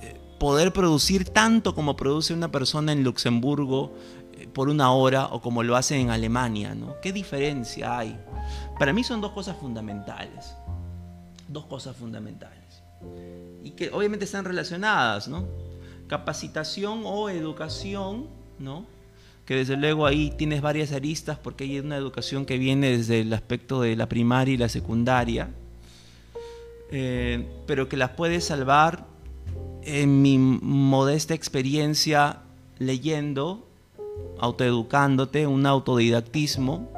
eh, 0.00 0.18
poder 0.40 0.72
producir 0.72 1.28
tanto 1.28 1.74
como 1.74 1.94
produce 1.94 2.32
una 2.32 2.50
persona 2.50 2.92
en 2.92 3.04
Luxemburgo 3.04 3.92
eh, 4.32 4.48
por 4.50 4.70
una 4.70 4.92
hora 4.92 5.26
o 5.26 5.42
como 5.42 5.62
lo 5.62 5.76
hace 5.76 6.00
en 6.00 6.08
Alemania, 6.08 6.74
¿no? 6.74 6.98
¿Qué 7.02 7.12
diferencia 7.12 7.98
hay? 7.98 8.18
Para 8.78 8.94
mí 8.94 9.04
son 9.04 9.20
dos 9.20 9.32
cosas 9.32 9.58
fundamentales, 9.58 10.56
dos 11.48 11.66
cosas 11.66 11.94
fundamentales 11.94 12.82
y 13.62 13.72
que 13.72 13.90
obviamente 13.90 14.24
están 14.24 14.46
relacionadas, 14.46 15.28
¿no? 15.28 15.46
capacitación 16.08 17.02
o 17.04 17.28
educación, 17.28 18.26
¿no? 18.58 18.86
Que 19.44 19.56
desde 19.56 19.76
luego 19.76 20.06
ahí 20.06 20.32
tienes 20.36 20.62
varias 20.62 20.92
aristas 20.92 21.38
porque 21.38 21.64
hay 21.64 21.78
una 21.78 21.96
educación 21.96 22.46
que 22.46 22.58
viene 22.58 22.96
desde 22.96 23.20
el 23.20 23.32
aspecto 23.32 23.80
de 23.80 23.96
la 23.96 24.08
primaria 24.08 24.54
y 24.54 24.56
la 24.56 24.68
secundaria, 24.68 25.50
eh, 26.90 27.46
pero 27.66 27.88
que 27.88 27.96
las 27.96 28.10
puedes 28.10 28.44
salvar 28.44 29.06
en 29.82 30.22
mi 30.22 30.38
modesta 30.38 31.34
experiencia 31.34 32.40
leyendo, 32.78 33.66
autoeducándote, 34.38 35.46
un 35.46 35.66
autodidactismo, 35.66 36.90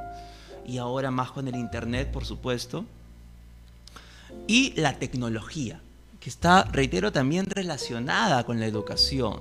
y 0.67 0.79
ahora 0.79 1.11
más 1.11 1.31
con 1.31 1.49
el 1.49 1.55
Internet, 1.55 2.11
por 2.13 2.25
supuesto, 2.25 2.85
y 4.47 4.73
la 4.81 4.99
tecnología 4.99 5.81
que 6.21 6.31
está, 6.31 6.65
reitero, 6.65 7.13
también 7.13 7.47
relacionada 7.47 8.45
con 8.45 8.59
la 8.59 8.67
educación. 8.67 9.41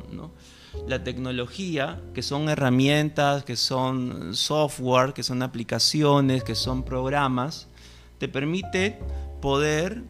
La 0.87 1.03
tecnología, 1.03 2.01
que 2.13 2.21
son 2.21 2.49
herramientas, 2.49 3.43
que 3.43 3.55
son 3.55 4.35
software, 4.35 5.13
que 5.13 5.23
son 5.23 5.41
aplicaciones, 5.41 6.43
que 6.43 6.55
son 6.55 6.83
programas, 6.83 7.67
te 8.19 8.27
permite 8.27 8.99
poder 9.41 10.03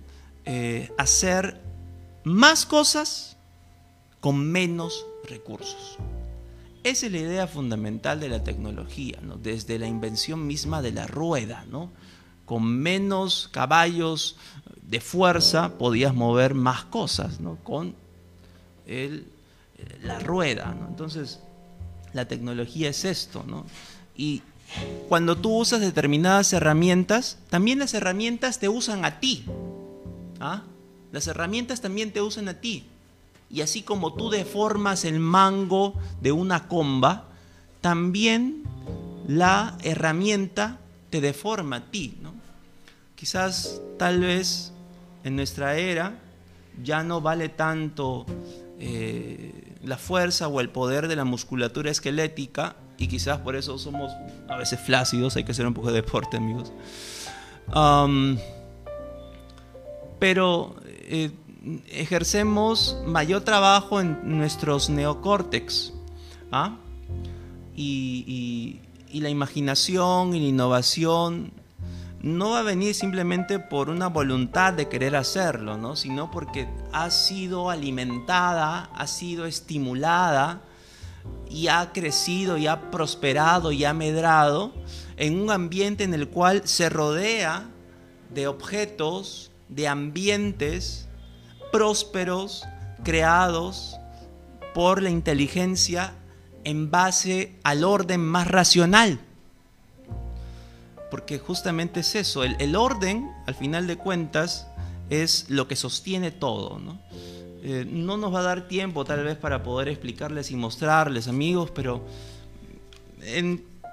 eh, 0.45 0.91
hacer 0.97 1.61
más 2.23 2.65
cosas 2.65 3.37
con 4.19 4.45
menos 4.45 5.05
recursos. 5.29 5.97
Esa 6.83 7.05
es 7.07 7.11
la 7.11 7.17
idea 7.19 7.47
fundamental 7.47 8.19
de 8.19 8.29
la 8.29 8.43
tecnología, 8.43 9.17
desde 9.41 9.79
la 9.79 9.87
invención 9.87 10.45
misma 10.45 10.81
de 10.81 10.91
la 10.91 11.07
rueda. 11.07 11.65
¿no? 11.69 11.91
Con 12.45 12.63
menos 12.63 13.49
caballos, 13.51 14.37
de 14.87 14.99
fuerza 14.99 15.77
podías 15.77 16.13
mover 16.13 16.53
más 16.53 16.85
cosas, 16.85 17.39
¿no? 17.39 17.57
Con 17.63 17.95
el, 18.85 19.27
la 20.01 20.19
rueda, 20.19 20.75
¿no? 20.79 20.87
Entonces, 20.87 21.39
la 22.13 22.27
tecnología 22.27 22.89
es 22.89 23.05
esto, 23.05 23.43
¿no? 23.45 23.65
Y 24.15 24.41
cuando 25.07 25.37
tú 25.37 25.57
usas 25.57 25.81
determinadas 25.81 26.51
herramientas, 26.53 27.37
también 27.49 27.79
las 27.79 27.93
herramientas 27.93 28.59
te 28.59 28.69
usan 28.69 29.05
a 29.05 29.19
ti. 29.19 29.45
¿ah? 30.39 30.63
Las 31.11 31.27
herramientas 31.27 31.81
también 31.81 32.11
te 32.11 32.21
usan 32.21 32.47
a 32.47 32.55
ti. 32.55 32.85
Y 33.49 33.61
así 33.61 33.83
como 33.83 34.13
tú 34.13 34.29
deformas 34.29 35.05
el 35.05 35.19
mango 35.19 35.93
de 36.21 36.31
una 36.31 36.67
comba, 36.67 37.25
también 37.81 38.63
la 39.27 39.77
herramienta 39.83 40.79
te 41.09 41.21
deforma 41.21 41.77
a 41.77 41.91
ti. 41.91 42.17
¿no? 42.21 42.33
Quizás, 43.15 43.81
tal 43.97 44.21
vez, 44.21 44.73
en 45.23 45.35
nuestra 45.35 45.77
era 45.77 46.19
ya 46.83 47.03
no 47.03 47.21
vale 47.21 47.49
tanto 47.49 48.25
eh, 48.79 49.64
la 49.85 49.97
fuerza 49.97 50.47
o 50.47 50.59
el 50.59 50.69
poder 50.69 51.07
de 51.07 51.15
la 51.15 51.25
musculatura 51.25 51.91
esquelética 51.91 52.75
y 52.97 53.07
quizás 53.07 53.39
por 53.39 53.55
eso 53.55 53.77
somos 53.77 54.11
a 54.49 54.57
veces 54.57 54.79
flácidos, 54.79 55.35
hay 55.35 55.43
que 55.43 55.51
hacer 55.51 55.67
un 55.67 55.73
poco 55.73 55.87
de 55.87 56.01
deporte 56.01 56.37
amigos. 56.37 56.71
pero 60.19 60.75
eh, 60.85 61.31
ejercemos 61.89 62.97
mayor 63.05 63.41
trabajo 63.41 63.99
en 64.01 64.37
nuestros 64.37 64.89
neocórtex 64.89 65.93
¿ah? 66.51 66.77
y, 67.75 68.79
y 69.11 69.21
la 69.21 69.29
imaginación 69.29 70.35
y 70.35 70.39
la 70.39 70.47
innovación 70.47 71.51
no 72.25 72.49
va 72.49 72.59
a 72.59 72.63
venir 72.63 72.95
simplemente 72.95 73.59
por 73.59 73.87
una 73.87 74.07
voluntad 74.07 74.73
de 74.73 74.89
querer 74.89 75.15
hacerlo, 75.15 75.77
¿no? 75.77 75.95
sino 75.95 76.31
porque 76.31 76.67
ha 76.91 77.11
sido 77.11 77.69
alimentada, 77.69 78.89
ha 78.95 79.05
sido 79.05 79.45
estimulada 79.45 80.61
y 81.47 81.67
ha 81.67 81.91
crecido 81.93 82.57
y 82.57 82.65
ha 82.65 82.89
prosperado 82.89 83.71
y 83.71 83.85
ha 83.85 83.93
medrado 83.93 84.73
en 85.17 85.39
un 85.39 85.51
ambiente 85.51 86.03
en 86.03 86.15
el 86.15 86.27
cual 86.27 86.63
se 86.67 86.89
rodea 86.89 87.69
de 88.33 88.47
objetos, 88.47 89.51
de 89.69 89.87
ambientes 89.87 91.07
prósperos, 91.71 92.63
creados 93.03 93.97
por 94.73 95.03
la 95.03 95.11
inteligencia 95.11 96.15
en 96.63 96.89
base 96.89 97.59
al 97.63 97.83
orden 97.83 98.25
más 98.25 98.47
racional 98.47 99.19
porque 101.15 101.39
justamente 101.39 102.01
es 102.01 102.13
eso, 102.13 102.43
el, 102.43 102.75
orden, 102.75 103.31
al 103.47 103.55
final 103.55 103.87
de 103.87 103.95
cuentas, 103.95 104.67
es 105.09 105.49
lo 105.49 105.65
que 105.65 105.77
sostiene 105.77 106.29
todo. 106.29 106.77
¿no? 106.77 106.99
Eh, 107.63 107.87
no 107.89 108.17
nos 108.17 108.33
va 108.33 108.41
a 108.41 108.43
dar 108.43 108.67
tiempo 108.67 109.05
tal 109.05 109.23
vez 109.23 109.37
para 109.37 109.63
poder 109.63 109.87
explicarles 109.87 110.51
y 110.51 110.57
mostrarles, 110.57 111.29
amigos, 111.29 111.71
pero 111.73 112.03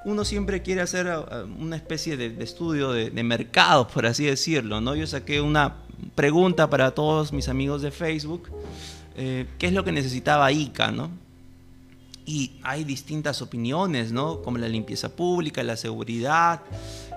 uno 0.04 0.24
siempre 0.24 0.62
quiere 0.62 0.80
hacer 0.80 1.06
uh, 1.06 1.44
una 1.62 1.76
especie 1.76 2.16
de, 2.16 2.42
estudio 2.42 2.90
de, 2.90 3.22
mercado, 3.22 3.86
por 3.86 4.04
así 4.04 4.24
decirlo. 4.24 4.80
¿no? 4.80 4.96
Yo 4.96 5.06
saqué 5.06 5.40
una 5.40 5.76
pregunta 6.16 6.68
para 6.68 6.90
todos 6.90 7.32
mis 7.32 7.48
amigos 7.48 7.82
de 7.82 7.92
Facebook, 7.92 8.48
eh, 9.14 9.46
¿qué 9.60 9.68
es 9.68 9.72
lo 9.72 9.84
que 9.84 9.92
necesitaba 9.92 10.50
ICA? 10.50 10.90
¿no? 10.90 11.22
Y 12.24 12.52
hay 12.62 12.84
distintas 12.84 13.42
opiniones, 13.42 14.12
¿no? 14.12 14.42
como 14.42 14.58
la 14.58 14.68
limpieza 14.68 15.14
pública, 15.14 15.62
la 15.62 15.76
seguridad, 15.76 16.60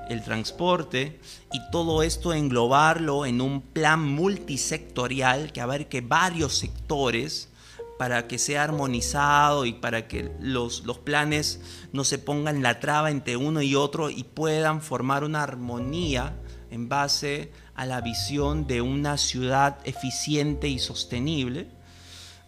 el 0.09 0.23
transporte 0.23 1.19
y 1.51 1.59
todo 1.71 2.03
esto 2.03 2.33
englobarlo 2.33 3.25
en 3.25 3.41
un 3.41 3.61
plan 3.61 4.01
multisectorial 4.03 5.51
que 5.51 5.61
abarque 5.61 6.01
varios 6.01 6.57
sectores 6.57 7.49
para 7.97 8.27
que 8.27 8.37
sea 8.37 8.63
armonizado 8.63 9.65
y 9.65 9.73
para 9.73 10.07
que 10.07 10.31
los, 10.39 10.83
los 10.85 10.97
planes 10.99 11.61
no 11.93 12.03
se 12.03 12.19
pongan 12.19 12.61
la 12.61 12.79
traba 12.79 13.09
entre 13.09 13.37
uno 13.37 13.61
y 13.61 13.75
otro 13.75 14.09
y 14.09 14.23
puedan 14.23 14.81
formar 14.81 15.23
una 15.23 15.43
armonía 15.43 16.35
en 16.71 16.89
base 16.89 17.51
a 17.73 17.85
la 17.85 18.01
visión 18.01 18.67
de 18.67 18.81
una 18.81 19.17
ciudad 19.17 19.77
eficiente 19.85 20.67
y 20.67 20.79
sostenible. 20.79 21.67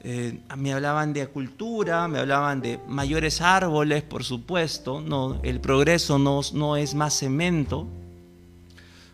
Eh, 0.01 0.41
me 0.55 0.73
hablaban 0.73 1.11
de 1.13 1.25
cultura, 1.27 2.07
me 2.07 2.19
hablaban 2.19 2.61
de 2.61 2.79
mayores 2.87 3.41
árboles, 3.41 4.03
por 4.03 4.23
supuesto. 4.23 5.03
El 5.43 5.59
progreso 5.59 6.19
no, 6.19 6.77
es 6.77 6.93
más 6.93 7.17
cemento, 7.17 7.87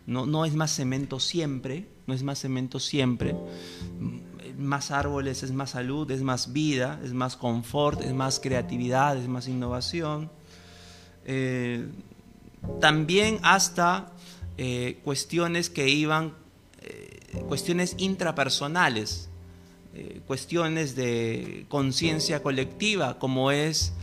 no, 0.05 0.45
es 0.45 0.53
más 0.55 0.75
cemento 0.75 1.19
siempre, 1.19 1.87
no 2.05 2.13
es 2.13 2.23
más 2.23 2.39
cemento 2.39 2.79
siempre. 2.79 3.35
Más 4.57 4.91
árboles 4.91 5.41
es 5.41 5.51
más 5.51 5.71
salud, 5.71 6.09
es 6.11 6.21
más 6.21 6.53
vida, 6.53 6.99
es 7.03 7.13
más 7.13 7.37
confort, 7.37 8.01
es 8.01 8.13
más 8.13 8.39
creatividad, 8.39 9.17
es 9.17 9.27
más 9.27 9.47
innovación. 9.47 10.29
Eh, 11.25 11.87
también 12.81 13.39
hasta 13.41 14.11
eh, 14.57 14.99
cuestiones 15.03 15.69
que 15.69 15.87
iban, 15.89 16.33
cuestiones 17.47 17.95
intrapersonales, 17.97 19.29
eh, 19.95 20.21
cuestiones 20.27 20.95
de 20.95 21.65
conciencia 21.69 22.41
colectiva, 22.41 23.19
como 23.19 23.51
es 23.51 23.93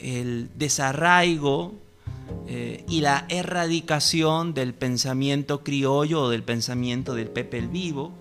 el 0.00 0.48
desarraigo 0.56 1.74
y 2.86 3.00
la 3.00 3.26
erradicación 3.28 4.54
del 4.54 4.74
pensamiento 4.74 5.62
criollo 5.64 6.22
o 6.22 6.28
del 6.30 6.42
pensamiento 6.42 7.14
del 7.14 7.28
Pepe 7.28 7.58
el 7.58 7.68
Vivo, 7.68 8.12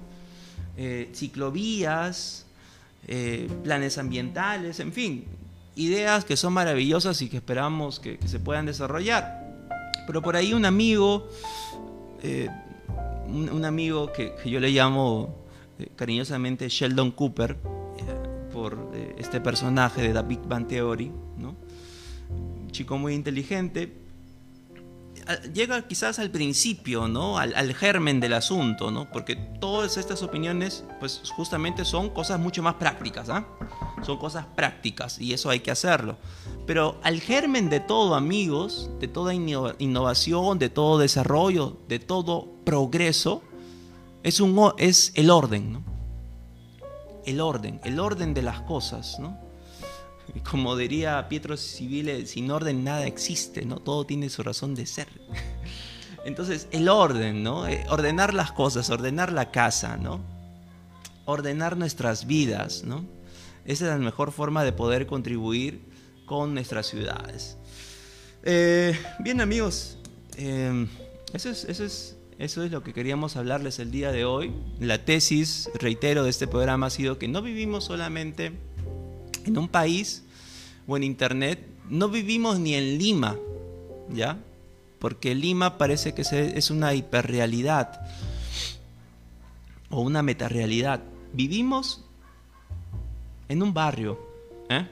ciclovías, 1.13 2.45
planes 3.63 3.97
ambientales, 3.97 4.79
en 4.79 4.91
fin, 4.91 5.25
ideas 5.75 6.25
que 6.25 6.35
son 6.35 6.53
maravillosas 6.53 7.21
y 7.21 7.29
que 7.29 7.37
esperamos 7.37 7.99
que 7.99 8.17
se 8.25 8.39
puedan 8.39 8.65
desarrollar. 8.65 9.45
Pero 10.07 10.21
por 10.21 10.35
ahí 10.35 10.53
un 10.53 10.65
amigo 10.65 11.29
eh, 12.23 12.49
un, 13.27 13.65
amigo 13.65 14.11
que, 14.13 14.33
yo 14.45 14.59
le 14.59 14.69
llamo 14.69 15.35
eh, 15.79 15.89
cariñosamente 15.95 16.69
Sheldon 16.69 17.11
Cooper, 17.11 17.51
eh, 17.97 18.49
por 18.51 18.91
este 19.17 19.39
personaje 19.39 20.01
de 20.01 20.13
Bang 20.47 20.67
Theory, 20.67 21.11
¿no? 21.37 21.55
chico 22.71 22.97
muy 22.97 23.13
inteligente, 23.13 24.07
llega 25.53 25.87
quizás 25.87 26.19
al 26.19 26.31
principio, 26.31 27.07
¿no? 27.07 27.37
Al, 27.37 27.73
germen 27.73 28.19
del 28.19 28.33
asunto, 28.33 28.91
¿no? 28.91 29.09
Porque 29.11 29.35
todas 29.35 29.97
estas 29.97 30.23
opiniones, 30.23 30.83
pues 30.99 31.21
justamente 31.35 31.85
son 31.85 32.09
cosas 32.09 32.39
mucho 32.39 32.63
más 32.63 32.75
prácticas, 32.75 33.29
¿ah? 33.29 33.45
Son 34.05 34.17
cosas 34.17 34.45
prácticas 34.55 35.19
y 35.19 35.33
eso 35.33 35.49
hay 35.49 35.59
que 35.59 35.71
hacerlo. 35.71 36.17
Pero 36.65 36.99
al 37.03 37.19
germen 37.19 37.69
de 37.69 37.79
todo, 37.79 38.15
amigos, 38.15 38.89
de 38.99 39.07
toda 39.07 39.33
innovación, 39.33 40.59
de 40.59 40.69
todo 40.69 40.97
desarrollo, 40.97 41.77
de 41.87 41.99
todo 41.99 42.47
progreso, 42.63 43.41
es, 44.27 44.41
un, 44.41 44.73
es 44.77 45.13
el 45.15 45.29
orden, 45.29 45.71
¿no? 45.71 45.83
El 47.25 47.39
orden, 47.39 47.79
el 47.85 47.99
orden 47.99 48.33
de 48.33 48.41
las 48.41 48.61
cosas, 48.61 49.19
¿no? 49.19 49.39
como 50.51 50.75
diría 50.75 51.29
Pietro 51.29 51.55
Civile, 51.55 52.25
sin 52.25 52.51
orden 52.51 52.83
nada 52.83 53.05
existe, 53.05 53.65
¿no? 53.65 53.77
Todo 53.79 54.05
tiene 54.05 54.29
su 54.29 54.43
razón 54.43 54.75
de 54.75 54.85
ser. 54.85 55.07
Entonces, 56.25 56.67
el 56.71 56.89
orden, 56.89 57.41
¿no? 57.41 57.67
Eh, 57.67 57.85
ordenar 57.89 58.33
las 58.33 58.51
cosas, 58.51 58.89
ordenar 58.89 59.31
la 59.31 59.49
casa, 59.51 59.95
¿no? 59.95 60.19
Ordenar 61.23 61.77
nuestras 61.77 62.27
vidas, 62.27 62.83
¿no? 62.83 63.05
Esa 63.63 63.85
es 63.85 63.91
la 63.91 63.97
mejor 63.97 64.33
forma 64.33 64.65
de 64.65 64.73
poder 64.73 65.07
contribuir 65.07 65.81
con 66.25 66.53
nuestras 66.53 66.87
ciudades. 66.87 67.57
Eh, 68.43 68.97
bien, 69.19 69.39
amigos, 69.39 69.97
eh, 70.35 70.85
eso, 71.31 71.49
es, 71.49 71.63
eso, 71.63 71.85
es, 71.85 72.16
eso 72.39 72.63
es 72.63 72.71
lo 72.71 72.83
que 72.83 72.93
queríamos 72.93 73.35
hablarles 73.35 73.79
el 73.79 73.91
día 73.91 74.11
de 74.11 74.25
hoy. 74.25 74.53
La 74.79 75.03
tesis, 75.05 75.69
reitero, 75.75 76.23
de 76.23 76.29
este 76.29 76.47
programa 76.47 76.87
ha 76.87 76.89
sido 76.91 77.17
que 77.17 77.27
no 77.27 77.41
vivimos 77.41 77.85
solamente 77.85 78.51
en 79.45 79.57
un 79.57 79.67
país 79.67 80.23
o 80.87 80.97
en 80.97 81.03
internet, 81.03 81.65
no 81.89 82.09
vivimos 82.09 82.59
ni 82.59 82.75
en 82.75 82.97
Lima, 82.97 83.35
¿ya? 84.09 84.37
Porque 84.99 85.35
Lima 85.35 85.77
parece 85.77 86.13
que 86.13 86.21
es 86.21 86.71
una 86.71 86.93
hiperrealidad 86.93 88.01
o 89.89 90.01
una 90.01 90.21
metarealidad. 90.21 91.03
Vivimos 91.33 92.03
en 93.49 93.63
un 93.63 93.73
barrio, 93.73 94.19
¿eh? 94.69 94.87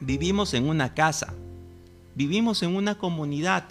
vivimos 0.00 0.54
en 0.54 0.68
una 0.68 0.94
casa, 0.94 1.34
vivimos 2.14 2.62
en 2.62 2.74
una 2.74 2.98
comunidad. 2.98 3.64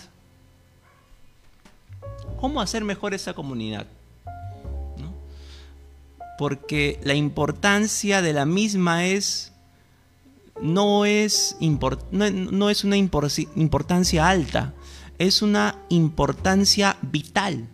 ¿Cómo 2.41 2.59
hacer 2.59 2.83
mejor 2.83 3.13
esa 3.13 3.33
comunidad? 3.33 3.87
porque 6.41 6.99
la 7.03 7.13
importancia 7.13 8.23
de 8.23 8.33
la 8.33 8.47
misma 8.47 9.05
es 9.05 9.51
no 10.59 11.05
es, 11.05 11.55
no, 11.59 12.69
es 12.71 12.83
una 12.83 12.97
importancia 12.97 14.27
alta, 14.27 14.73
es 15.19 15.43
una 15.43 15.77
importancia 15.89 16.97
vital, 17.03 17.67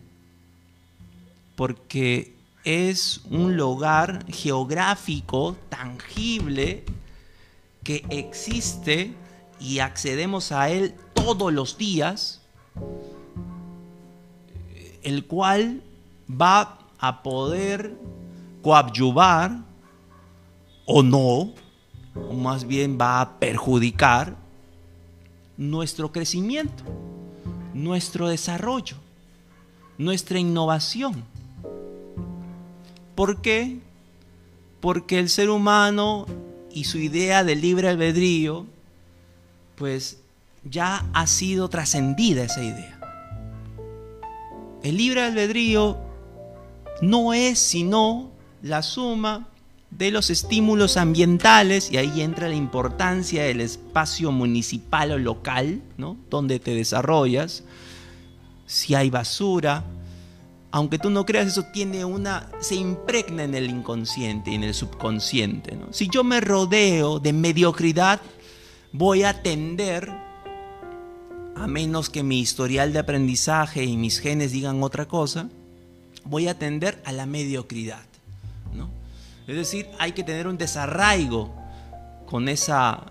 porque 1.56 2.36
es 2.66 3.22
un 3.30 3.56
lugar 3.56 4.26
geográfico 4.30 5.56
tangible 5.70 6.84
que 7.84 8.04
existe 8.10 9.14
y 9.62 9.80
accedemos 9.80 10.52
a 10.52 10.70
él 10.70 10.94
todos 11.14 11.54
los 11.54 11.78
días, 11.78 12.42
el 15.08 15.24
cual 15.24 15.84
va 16.30 16.80
a 17.00 17.24
poder 17.24 17.98
coadyuvar 18.62 19.58
o 20.86 21.02
no, 21.02 21.54
o 22.14 22.34
más 22.34 22.68
bien 22.68 22.98
va 23.00 23.22
a 23.22 23.40
perjudicar 23.40 24.36
nuestro 25.56 26.12
crecimiento, 26.12 26.84
nuestro 27.74 28.28
desarrollo, 28.28 28.98
nuestra 29.98 30.40
innovación. 30.40 31.24
¿Por 33.16 33.42
qué? 33.42 33.80
Porque 34.82 35.20
el 35.20 35.30
ser 35.30 35.50
humano 35.50 36.26
y 36.70 36.84
su 36.84 36.98
idea 36.98 37.46
de 37.46 37.56
libre 37.56 37.88
albedrío, 37.88 38.66
pues 39.78 40.20
ya 40.66 41.06
ha 41.14 41.28
sido 41.28 41.70
trascendida 41.70 42.44
esa 42.44 42.62
idea. 42.62 42.97
El 44.88 44.96
libre 44.96 45.22
albedrío 45.22 45.98
no 47.02 47.34
es 47.34 47.60
sino 47.60 48.32
la 48.62 48.82
suma 48.82 49.50
de 49.92 50.12
los 50.12 50.30
estímulos 50.30 50.96
ambientales, 50.96 51.92
y 51.92 51.98
ahí 51.98 52.22
entra 52.22 52.48
la 52.48 52.56
importancia 52.56 53.44
del 53.44 53.60
espacio 53.60 54.32
municipal 54.32 55.12
o 55.12 55.18
local, 55.18 55.82
¿no? 55.98 56.16
donde 56.30 56.60
te 56.60 56.74
desarrollas, 56.74 57.66
si 58.66 58.96
hay 58.96 59.10
basura, 59.10 59.84
aunque 60.72 61.00
tú 61.00 61.10
no 61.10 61.26
creas, 61.26 61.48
eso 61.48 61.66
tiene 61.74 62.06
una, 62.06 62.50
se 62.62 62.76
impregna 62.76 63.44
en 63.44 63.56
el 63.56 63.70
inconsciente 63.70 64.52
y 64.52 64.56
en 64.56 64.64
el 64.64 64.74
subconsciente. 64.74 65.78
Si 65.92 66.08
yo 66.08 66.24
me 66.24 66.40
rodeo 66.40 67.20
de 67.20 67.34
mediocridad, 67.34 68.22
voy 68.94 69.24
a 69.24 69.44
tender, 69.44 70.14
a 71.62 71.68
menos 71.68 72.10
que 72.10 72.24
mi 72.24 72.40
historial 72.40 72.94
de 72.94 73.00
aprendizaje 73.00 73.84
y 73.84 73.98
mis 73.98 74.20
genes 74.20 74.52
digan 74.52 74.84
otra 74.84 75.08
cosa, 75.08 75.50
voy 76.24 76.48
a 76.48 76.58
tender 76.58 77.02
a 77.06 77.12
la 77.12 77.26
mediocridad. 77.26 78.02
Es 79.48 79.56
decir, 79.56 79.88
hay 79.98 80.12
que 80.12 80.24
tener 80.24 80.46
un 80.46 80.58
desarraigo 80.58 81.56
con 82.26 82.50
esa, 82.50 83.06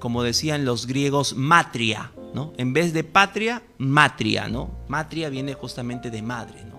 como 0.00 0.24
decían 0.24 0.64
los 0.64 0.88
griegos, 0.88 1.36
matria, 1.36 2.10
¿no? 2.34 2.52
En 2.56 2.72
vez 2.72 2.92
de 2.92 3.04
patria, 3.04 3.62
matria, 3.78 4.48
¿no? 4.48 4.68
Matria 4.88 5.28
viene 5.28 5.54
justamente 5.54 6.10
de 6.10 6.22
madre, 6.22 6.64
¿no? 6.64 6.75